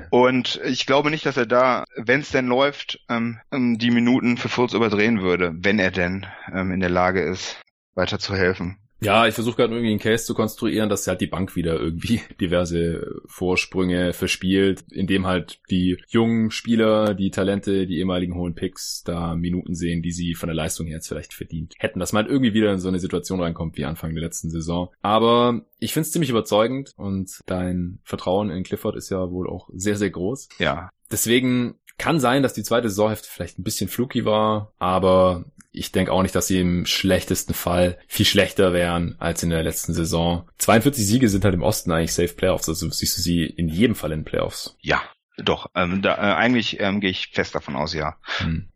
[0.09, 4.37] und ich glaube nicht, dass er da, wenn es denn läuft, ähm, ähm, die Minuten
[4.37, 7.61] für Fultz überdrehen würde, wenn er denn ähm, in der Lage ist,
[7.95, 8.77] weiter zu helfen.
[9.03, 12.21] Ja, ich versuche gerade irgendwie einen Case zu konstruieren, dass halt die Bank wieder irgendwie
[12.39, 19.35] diverse Vorsprünge verspielt, indem halt die jungen Spieler, die Talente, die ehemaligen hohen Picks da
[19.35, 21.99] Minuten sehen, die sie von der Leistung her jetzt vielleicht verdient hätten.
[21.99, 24.91] Dass man halt irgendwie wieder in so eine Situation reinkommt wie Anfang der letzten Saison.
[25.01, 29.69] Aber ich finde es ziemlich überzeugend und dein Vertrauen in Clifford ist ja wohl auch
[29.73, 30.49] sehr, sehr groß.
[30.59, 30.89] Ja.
[31.09, 36.11] Deswegen kann sein, dass die zweite Saisonhälfte vielleicht ein bisschen fluky war, aber ich denke
[36.11, 40.49] auch nicht, dass sie im schlechtesten Fall viel schlechter wären als in der letzten Saison.
[40.57, 43.95] 42 Siege sind halt im Osten eigentlich safe Playoffs, also siehst du sie in jedem
[43.95, 44.75] Fall in Playoffs.
[44.79, 45.01] Ja,
[45.43, 45.69] doch.
[45.75, 48.15] Ähm, da, äh, eigentlich ähm, gehe ich fest davon aus, ja.
[48.37, 48.67] Hm.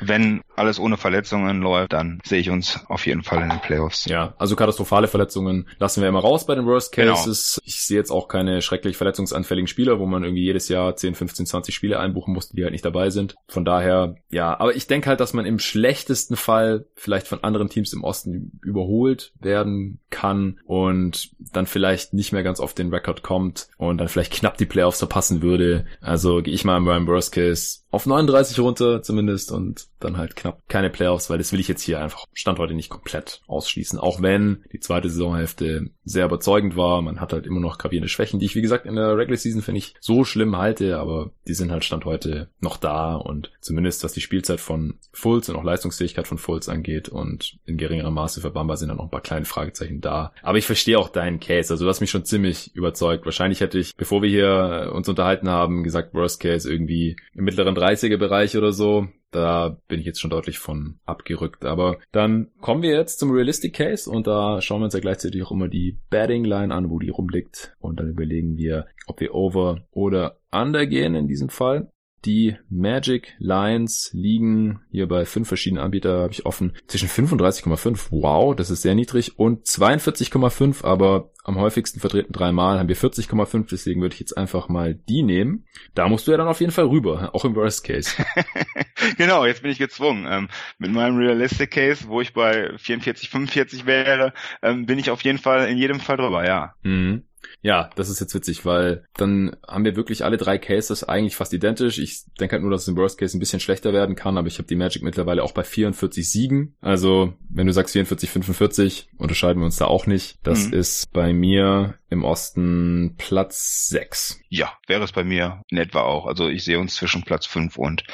[0.00, 4.04] Wenn alles ohne Verletzungen läuft, dann sehe ich uns auf jeden Fall in den Playoffs.
[4.06, 7.14] Ja, also katastrophale Verletzungen lassen wir immer raus bei den Worst genau.
[7.14, 7.56] Cases.
[7.56, 7.66] Genau.
[7.66, 11.46] Ich sehe jetzt auch keine schrecklich verletzungsanfälligen Spieler, wo man irgendwie jedes Jahr 10, 15,
[11.46, 13.36] 20 Spiele einbuchen musste, die halt nicht dabei sind.
[13.48, 17.68] Von daher, ja, aber ich denke halt, dass man im schlechtesten Fall vielleicht von anderen
[17.68, 23.22] Teams im Osten überholt werden kann und dann vielleicht nicht mehr ganz auf den Rekord
[23.22, 25.86] kommt und dann vielleicht knapp die Playoffs verpassen würde.
[26.08, 30.68] Also gehe ich mal im Worst Case auf 39 runter zumindest und dann halt knapp
[30.68, 33.98] keine Playoffs, weil das will ich jetzt hier einfach Stand heute nicht komplett ausschließen.
[33.98, 38.40] Auch wenn die zweite Saisonhälfte sehr überzeugend war, man hat halt immer noch gravierende Schwächen,
[38.40, 41.54] die ich wie gesagt in der Regular Season finde ich so schlimm halte, aber die
[41.54, 45.64] sind halt Stand heute noch da und zumindest was die Spielzeit von Fulls und auch
[45.64, 49.20] Leistungsfähigkeit von Fulls angeht und in geringerem Maße für Bamba sind dann noch ein paar
[49.20, 50.32] kleine Fragezeichen da.
[50.42, 53.24] Aber ich verstehe auch deinen Case, also du hast mich schon ziemlich überzeugt.
[53.24, 57.76] Wahrscheinlich hätte ich, bevor wir hier uns unterhalten haben, gesagt Worst Case irgendwie im mittleren
[57.76, 59.08] 30er Bereich oder so.
[59.30, 61.64] Da bin ich jetzt schon deutlich von abgerückt.
[61.64, 65.42] Aber dann kommen wir jetzt zum Realistic Case und da schauen wir uns ja gleichzeitig
[65.42, 67.76] auch immer die Batting Line an, wo die rumliegt.
[67.78, 71.90] Und dann überlegen wir, ob wir over oder under gehen in diesem Fall.
[72.24, 78.54] Die Magic Lines liegen hier bei fünf verschiedenen Anbietern, habe ich offen, zwischen 35,5, wow,
[78.54, 84.00] das ist sehr niedrig, und 42,5, aber am häufigsten vertreten dreimal haben wir 40,5, deswegen
[84.00, 85.64] würde ich jetzt einfach mal die nehmen.
[85.94, 88.22] Da musst du ja dann auf jeden Fall rüber, auch im Worst Case.
[89.16, 90.26] genau, jetzt bin ich gezwungen.
[90.28, 90.48] Ähm,
[90.78, 95.38] mit meinem Realistic Case, wo ich bei 44, 45 wäre, ähm, bin ich auf jeden
[95.38, 96.74] Fall in jedem Fall drüber, ja.
[96.82, 97.22] Mhm.
[97.60, 101.52] Ja, das ist jetzt witzig, weil dann haben wir wirklich alle drei Cases eigentlich fast
[101.52, 101.98] identisch.
[101.98, 104.48] Ich denke halt nur, dass es im Worst Case ein bisschen schlechter werden kann, aber
[104.48, 106.76] ich habe die Magic mittlerweile auch bei 44 Siegen.
[106.80, 110.38] Also wenn du sagst 44, 45, unterscheiden wir uns da auch nicht.
[110.42, 110.74] Das mhm.
[110.74, 114.40] ist bei mir im Osten Platz 6.
[114.48, 116.26] Ja, wäre es bei mir in etwa auch.
[116.26, 118.04] Also ich sehe uns zwischen Platz 5 und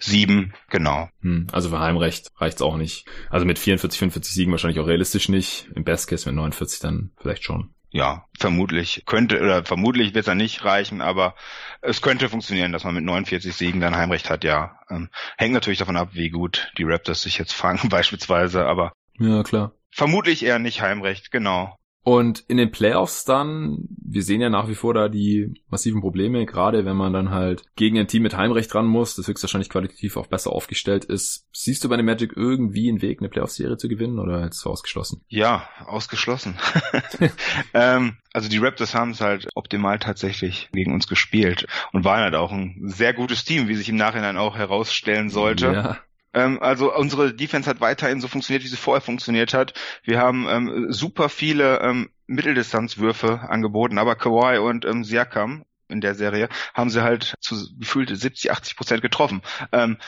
[0.00, 1.08] 7, genau.
[1.20, 3.06] Hm, also für Heimrecht reicht's auch nicht.
[3.30, 5.68] Also mit 44, 45 Siegen wahrscheinlich auch realistisch nicht.
[5.74, 10.34] Im Best Case mit 49 dann vielleicht schon ja, vermutlich könnte oder vermutlich wird es
[10.34, 11.36] nicht reichen, aber
[11.80, 14.80] es könnte funktionieren, dass man mit 49 Siegen dann Heimrecht hat, ja.
[14.90, 19.44] Ähm, hängt natürlich davon ab, wie gut die Raptors sich jetzt fangen beispielsweise, aber ja,
[19.44, 19.72] klar.
[19.92, 21.76] Vermutlich eher nicht Heimrecht, genau.
[22.04, 26.44] Und in den Playoffs dann, wir sehen ja nach wie vor da die massiven Probleme,
[26.44, 30.18] gerade wenn man dann halt gegen ein Team mit Heimrecht ran muss, das höchstwahrscheinlich qualitativ
[30.18, 31.46] auch besser aufgestellt ist.
[31.52, 35.22] Siehst du bei den Magic irgendwie einen Weg, eine Playoff-Serie zu gewinnen oder es ausgeschlossen?
[35.28, 36.58] Ja, ausgeschlossen.
[37.74, 42.34] ähm, also die Raptors haben es halt optimal tatsächlich gegen uns gespielt und waren halt
[42.34, 45.72] auch ein sehr gutes Team, wie sich im Nachhinein auch herausstellen sollte.
[45.72, 45.98] Ja.
[46.34, 49.74] Ähm, also unsere Defense hat weiterhin so funktioniert, wie sie vorher funktioniert hat.
[50.02, 56.14] Wir haben ähm, super viele ähm, Mitteldistanzwürfe angeboten, aber Kawhi und ähm, Siakam in der
[56.14, 59.42] Serie haben sie halt zu gefühlt 70, 80 Prozent getroffen.
[59.72, 59.98] Ähm,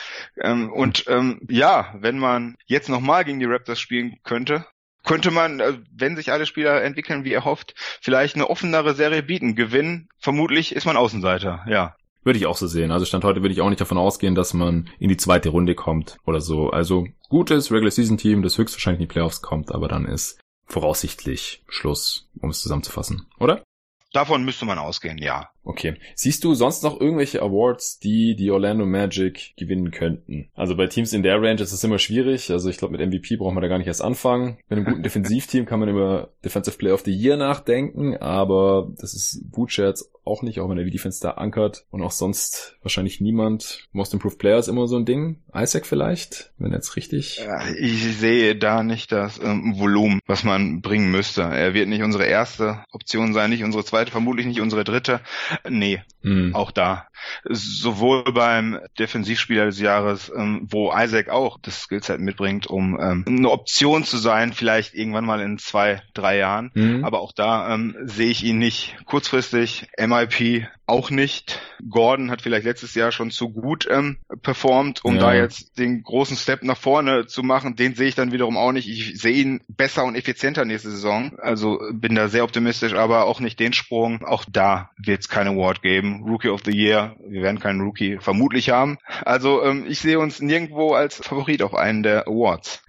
[0.41, 4.65] ähm, und ähm, ja, wenn man jetzt nochmal gegen die Raptors spielen könnte,
[5.03, 9.23] könnte man, äh, wenn sich alle Spieler entwickeln, wie er hofft, vielleicht eine offenere Serie
[9.23, 9.55] bieten.
[9.55, 11.95] Gewinnen, vermutlich ist man Außenseiter, ja.
[12.27, 12.91] Würde ich auch so sehen.
[12.91, 15.75] Also Stand heute würde ich auch nicht davon ausgehen, dass man in die zweite Runde
[15.75, 16.71] kommt oder so.
[16.71, 21.63] Also gutes Regular Season Team, das höchstwahrscheinlich in die Playoffs kommt, aber dann ist voraussichtlich
[21.69, 23.63] Schluss, um es zusammenzufassen, oder?
[24.11, 25.51] Davon müsste man ausgehen, ja.
[25.67, 25.95] Okay.
[26.15, 30.47] Siehst du sonst noch irgendwelche Awards, die die Orlando Magic gewinnen könnten?
[30.55, 32.51] Also bei Teams in der Range ist es immer schwierig.
[32.51, 34.59] Also ich glaube, mit MVP braucht man da gar nicht erst anfangen.
[34.69, 39.13] Mit einem guten Defensivteam kann man über Defensive Player of the Year nachdenken, aber das
[39.13, 43.21] ist Bootshirts auch nicht, auch wenn er die Defense da ankert und auch sonst wahrscheinlich
[43.21, 43.87] niemand.
[43.91, 45.41] Most Improved Player ist immer so ein Ding.
[45.55, 47.41] Isaac vielleicht, wenn jetzt richtig.
[47.79, 51.41] Ich sehe da nicht das ähm, Volumen, was man bringen müsste.
[51.41, 55.21] Er wird nicht unsere erste Option sein, nicht unsere zweite, vermutlich nicht unsere dritte.
[55.69, 56.55] Nee, mhm.
[56.55, 57.07] auch da.
[57.45, 63.49] Sowohl beim Defensivspieler des Jahres, ähm, wo Isaac auch das Skillset mitbringt, um ähm, eine
[63.49, 66.71] Option zu sein, vielleicht irgendwann mal in zwei, drei Jahren.
[66.73, 67.03] Mhm.
[67.03, 69.87] Aber auch da ähm, sehe ich ihn nicht kurzfristig.
[69.97, 71.59] MIP auch nicht.
[71.89, 75.21] Gordon hat vielleicht letztes Jahr schon zu gut ähm, performt, um ja.
[75.21, 77.75] da jetzt den großen Step nach vorne zu machen.
[77.75, 78.87] Den sehe ich dann wiederum auch nicht.
[78.87, 81.37] Ich sehe ihn besser und effizienter nächste Saison.
[81.39, 84.23] Also bin da sehr optimistisch, aber auch nicht den Sprung.
[84.23, 86.16] Auch da wird es kein Award geben.
[86.23, 88.97] Rookie of the Year, wir werden keinen Rookie vermutlich haben.
[89.25, 92.81] Also ähm, ich sehe uns nirgendwo als Favorit auf einen der Awards.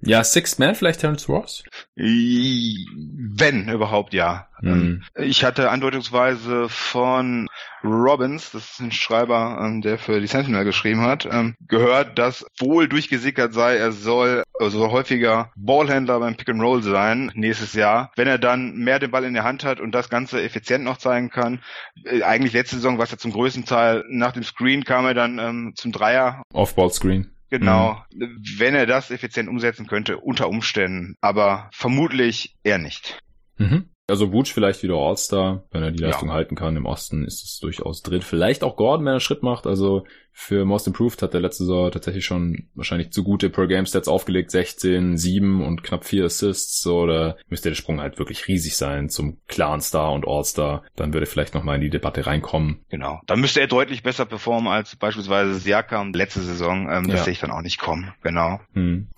[0.00, 1.64] Ja, Sixth Man, vielleicht Terrence Ross?
[1.96, 4.48] Wenn überhaupt, ja.
[4.60, 5.02] Mhm.
[5.16, 7.48] Ich hatte andeutungsweise von
[7.84, 12.46] Robbins, das ist ein Schreiber, ähm, der für die Sentinel geschrieben hat, ähm, gehört, dass
[12.58, 18.10] wohl durchgesickert sei, er soll also häufiger Ballhändler beim Pick and Roll sein nächstes Jahr.
[18.16, 20.96] Wenn er dann mehr den Ball in der Hand hat und das Ganze effizient noch
[20.96, 21.62] zeigen kann,
[22.04, 25.14] äh, eigentlich letzte Saison war es ja zum größten Teil nach dem Screen kam er
[25.14, 26.42] dann ähm, zum Dreier.
[26.52, 27.35] Off-Ball-Screen.
[27.50, 28.42] Genau, mhm.
[28.58, 33.18] wenn er das effizient umsetzen könnte, unter Umständen, aber vermutlich eher nicht.
[33.58, 33.90] Mhm.
[34.08, 36.34] Also Butch vielleicht wieder All-Star, wenn er die Leistung ja.
[36.34, 36.76] halten kann.
[36.76, 38.22] Im Osten ist es durchaus drin.
[38.22, 39.66] Vielleicht auch Gordon, wenn er Schritt macht.
[39.66, 40.06] Also
[40.38, 44.50] für Most Improved hat der letzte Saison tatsächlich schon wahrscheinlich zu gute Per-Game-Stats aufgelegt.
[44.50, 46.82] 16, 7 und knapp 4 Assists.
[46.82, 50.84] So, da müsste der Sprung halt wirklich riesig sein zum klaren Star und All-Star.
[50.94, 52.84] Dann würde vielleicht nochmal in die Debatte reinkommen.
[52.90, 53.18] Genau.
[53.26, 56.86] Dann müsste er deutlich besser performen als beispielsweise Siakam letzte Saison.
[56.92, 57.24] Ähm, das ja.
[57.24, 58.12] sehe ich dann auch nicht kommen.
[58.22, 58.60] Genau.
[58.74, 59.08] Hm.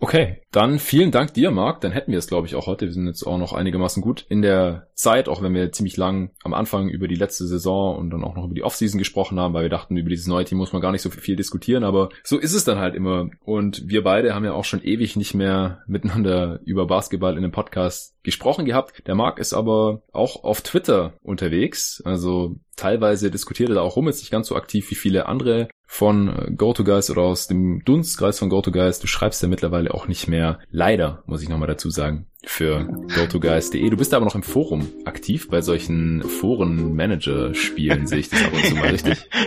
[0.00, 1.80] Okay, dann vielen Dank dir, Marc.
[1.80, 2.84] Dann hätten wir es, glaube ich, auch heute.
[2.84, 6.30] Wir sind jetzt auch noch einigermaßen gut in der Zeit, auch wenn wir ziemlich lang
[6.44, 9.54] am Anfang über die letzte Saison und dann auch noch über die Offseason gesprochen haben,
[9.54, 12.10] weil wir dachten, über dieses neue Team muss man gar nicht so viel diskutieren, aber
[12.22, 13.30] so ist es dann halt immer.
[13.44, 17.52] Und wir beide haben ja auch schon ewig nicht mehr miteinander über Basketball in einem
[17.52, 19.06] Podcast gesprochen gehabt.
[19.06, 24.08] Der Marc ist aber auch auf Twitter unterwegs, also teilweise diskutiert er da auch rum,
[24.08, 28.38] ist nicht ganz so aktiv wie viele andere von äh, GoToGuys oder aus dem Dunstkreis
[28.38, 29.00] von GoToGuys.
[29.00, 32.84] Du schreibst ja mittlerweile auch nicht mehr, leider, muss ich nochmal dazu sagen, für
[33.14, 33.88] GoToGuys.de.
[33.88, 38.64] Du bist aber noch im Forum aktiv bei solchen Foren-Manager-Spielen, sehe ich das ab und
[38.64, 39.28] zu mal richtig.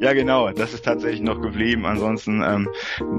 [0.00, 1.84] Ja, genau, das ist tatsächlich noch geblieben.
[1.84, 2.70] Ansonsten ähm,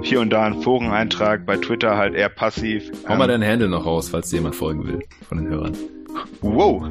[0.01, 2.91] hier und da ein Foreneintrag, bei Twitter halt eher passiv.
[3.07, 5.77] Hau ähm, mal deinen Handle noch raus, falls dir jemand folgen will von den Hörern.
[6.41, 6.89] Wow.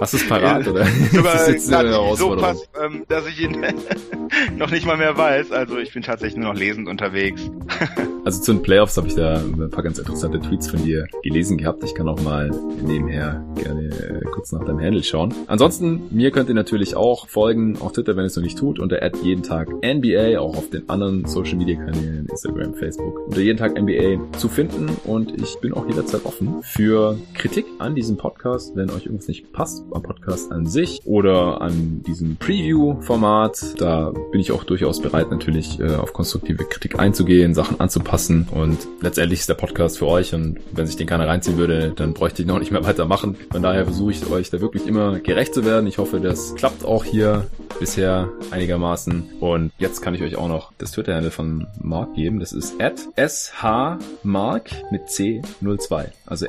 [0.00, 0.84] Hast du es parat, oder?
[1.12, 3.64] Sogar das ist jetzt eine so pass, ähm, dass ich ihn
[4.56, 5.52] noch nicht mal mehr weiß.
[5.52, 7.50] Also ich bin tatsächlich nur noch lesend unterwegs.
[8.24, 11.58] also zu den Playoffs habe ich da ein paar ganz interessante Tweets von dir gelesen
[11.58, 11.82] gehabt.
[11.84, 12.50] Ich kann auch mal
[12.82, 15.34] nebenher gerne äh, kurz nach deinem Handle schauen.
[15.46, 18.78] Ansonsten, mir könnt ihr natürlich auch folgen auf Twitter, wenn ihr es noch nicht tut,
[18.78, 23.58] unter jeden Tag NBA, auch auf den anderen Social Media Kanälen, Instagram, Facebook, unter jeden
[23.58, 24.88] Tag NBA zu finden.
[25.04, 29.52] Und ich bin auch jederzeit offen für Kritik an diesem Podcast, wenn euch irgendwas nicht
[29.52, 33.80] passt am Podcast an sich oder an diesem Preview-Format.
[33.80, 38.48] Da bin ich auch durchaus bereit, natürlich äh, auf konstruktive Kritik einzugehen, Sachen anzupassen.
[38.50, 40.34] Und letztendlich ist der Podcast für euch.
[40.34, 43.36] Und wenn sich den keiner reinziehen würde, dann bräuchte ich noch nicht mehr weitermachen.
[43.50, 45.86] Von daher versuche ich euch da wirklich immer gerecht zu werden.
[45.86, 47.46] Ich hoffe, das klappt auch hier
[47.78, 49.30] bisher einigermaßen.
[49.40, 52.40] Und jetzt kann ich euch auch noch das Twitter-Handle von Mark geben.
[52.40, 56.06] Das ist at shmark mit C02.
[56.26, 56.46] Also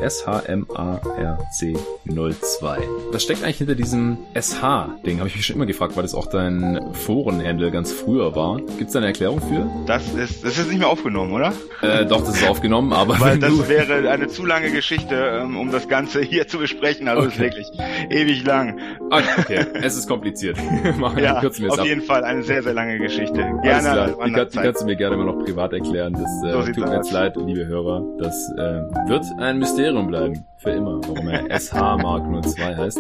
[2.10, 3.12] S-H-M-A-R-C-02.
[3.12, 5.20] Was steckt eigentlich hinter diesem SH-Ding?
[5.20, 8.58] Habe ich mich schon immer gefragt, weil das auch dein Forenhandle ganz früher war.
[8.58, 9.70] Gibt es da eine Erklärung für?
[9.86, 11.54] Das ist, das ist nicht mehr aufgenommen, oder?
[11.82, 13.20] Äh, doch, das ist aufgenommen, aber.
[13.20, 17.08] Weil das wäre eine zu lange Geschichte, ähm, um das Ganze hier zu besprechen.
[17.08, 17.30] Also okay.
[17.30, 17.72] ist wirklich
[18.10, 18.80] ewig lang.
[19.10, 20.58] Okay, es ist kompliziert.
[21.18, 21.86] ja, auf ab.
[21.86, 23.46] jeden Fall eine sehr, sehr lange Geschichte.
[23.64, 24.16] Gerne.
[24.26, 26.14] Die, kann, die kannst du mir gerne mal noch privat erklären.
[26.14, 28.04] Das äh, so tut mir jetzt leid, liebe Hörer.
[28.20, 30.46] Das äh, wird ein Mysterium bleiben.
[30.60, 33.00] Für immer, warum er SH Mark 02 heißt.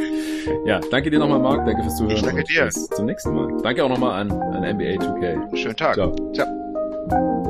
[0.65, 1.65] Ja, danke dir nochmal, Marc.
[1.65, 2.15] Danke fürs Zuhören.
[2.15, 2.65] Ich danke dir.
[2.65, 3.61] Bis zum nächsten Mal.
[3.61, 5.55] Danke auch nochmal an, an NBA 2K.
[5.57, 5.95] Schönen Tag.
[5.95, 6.15] Ciao.
[6.33, 7.48] Ciao.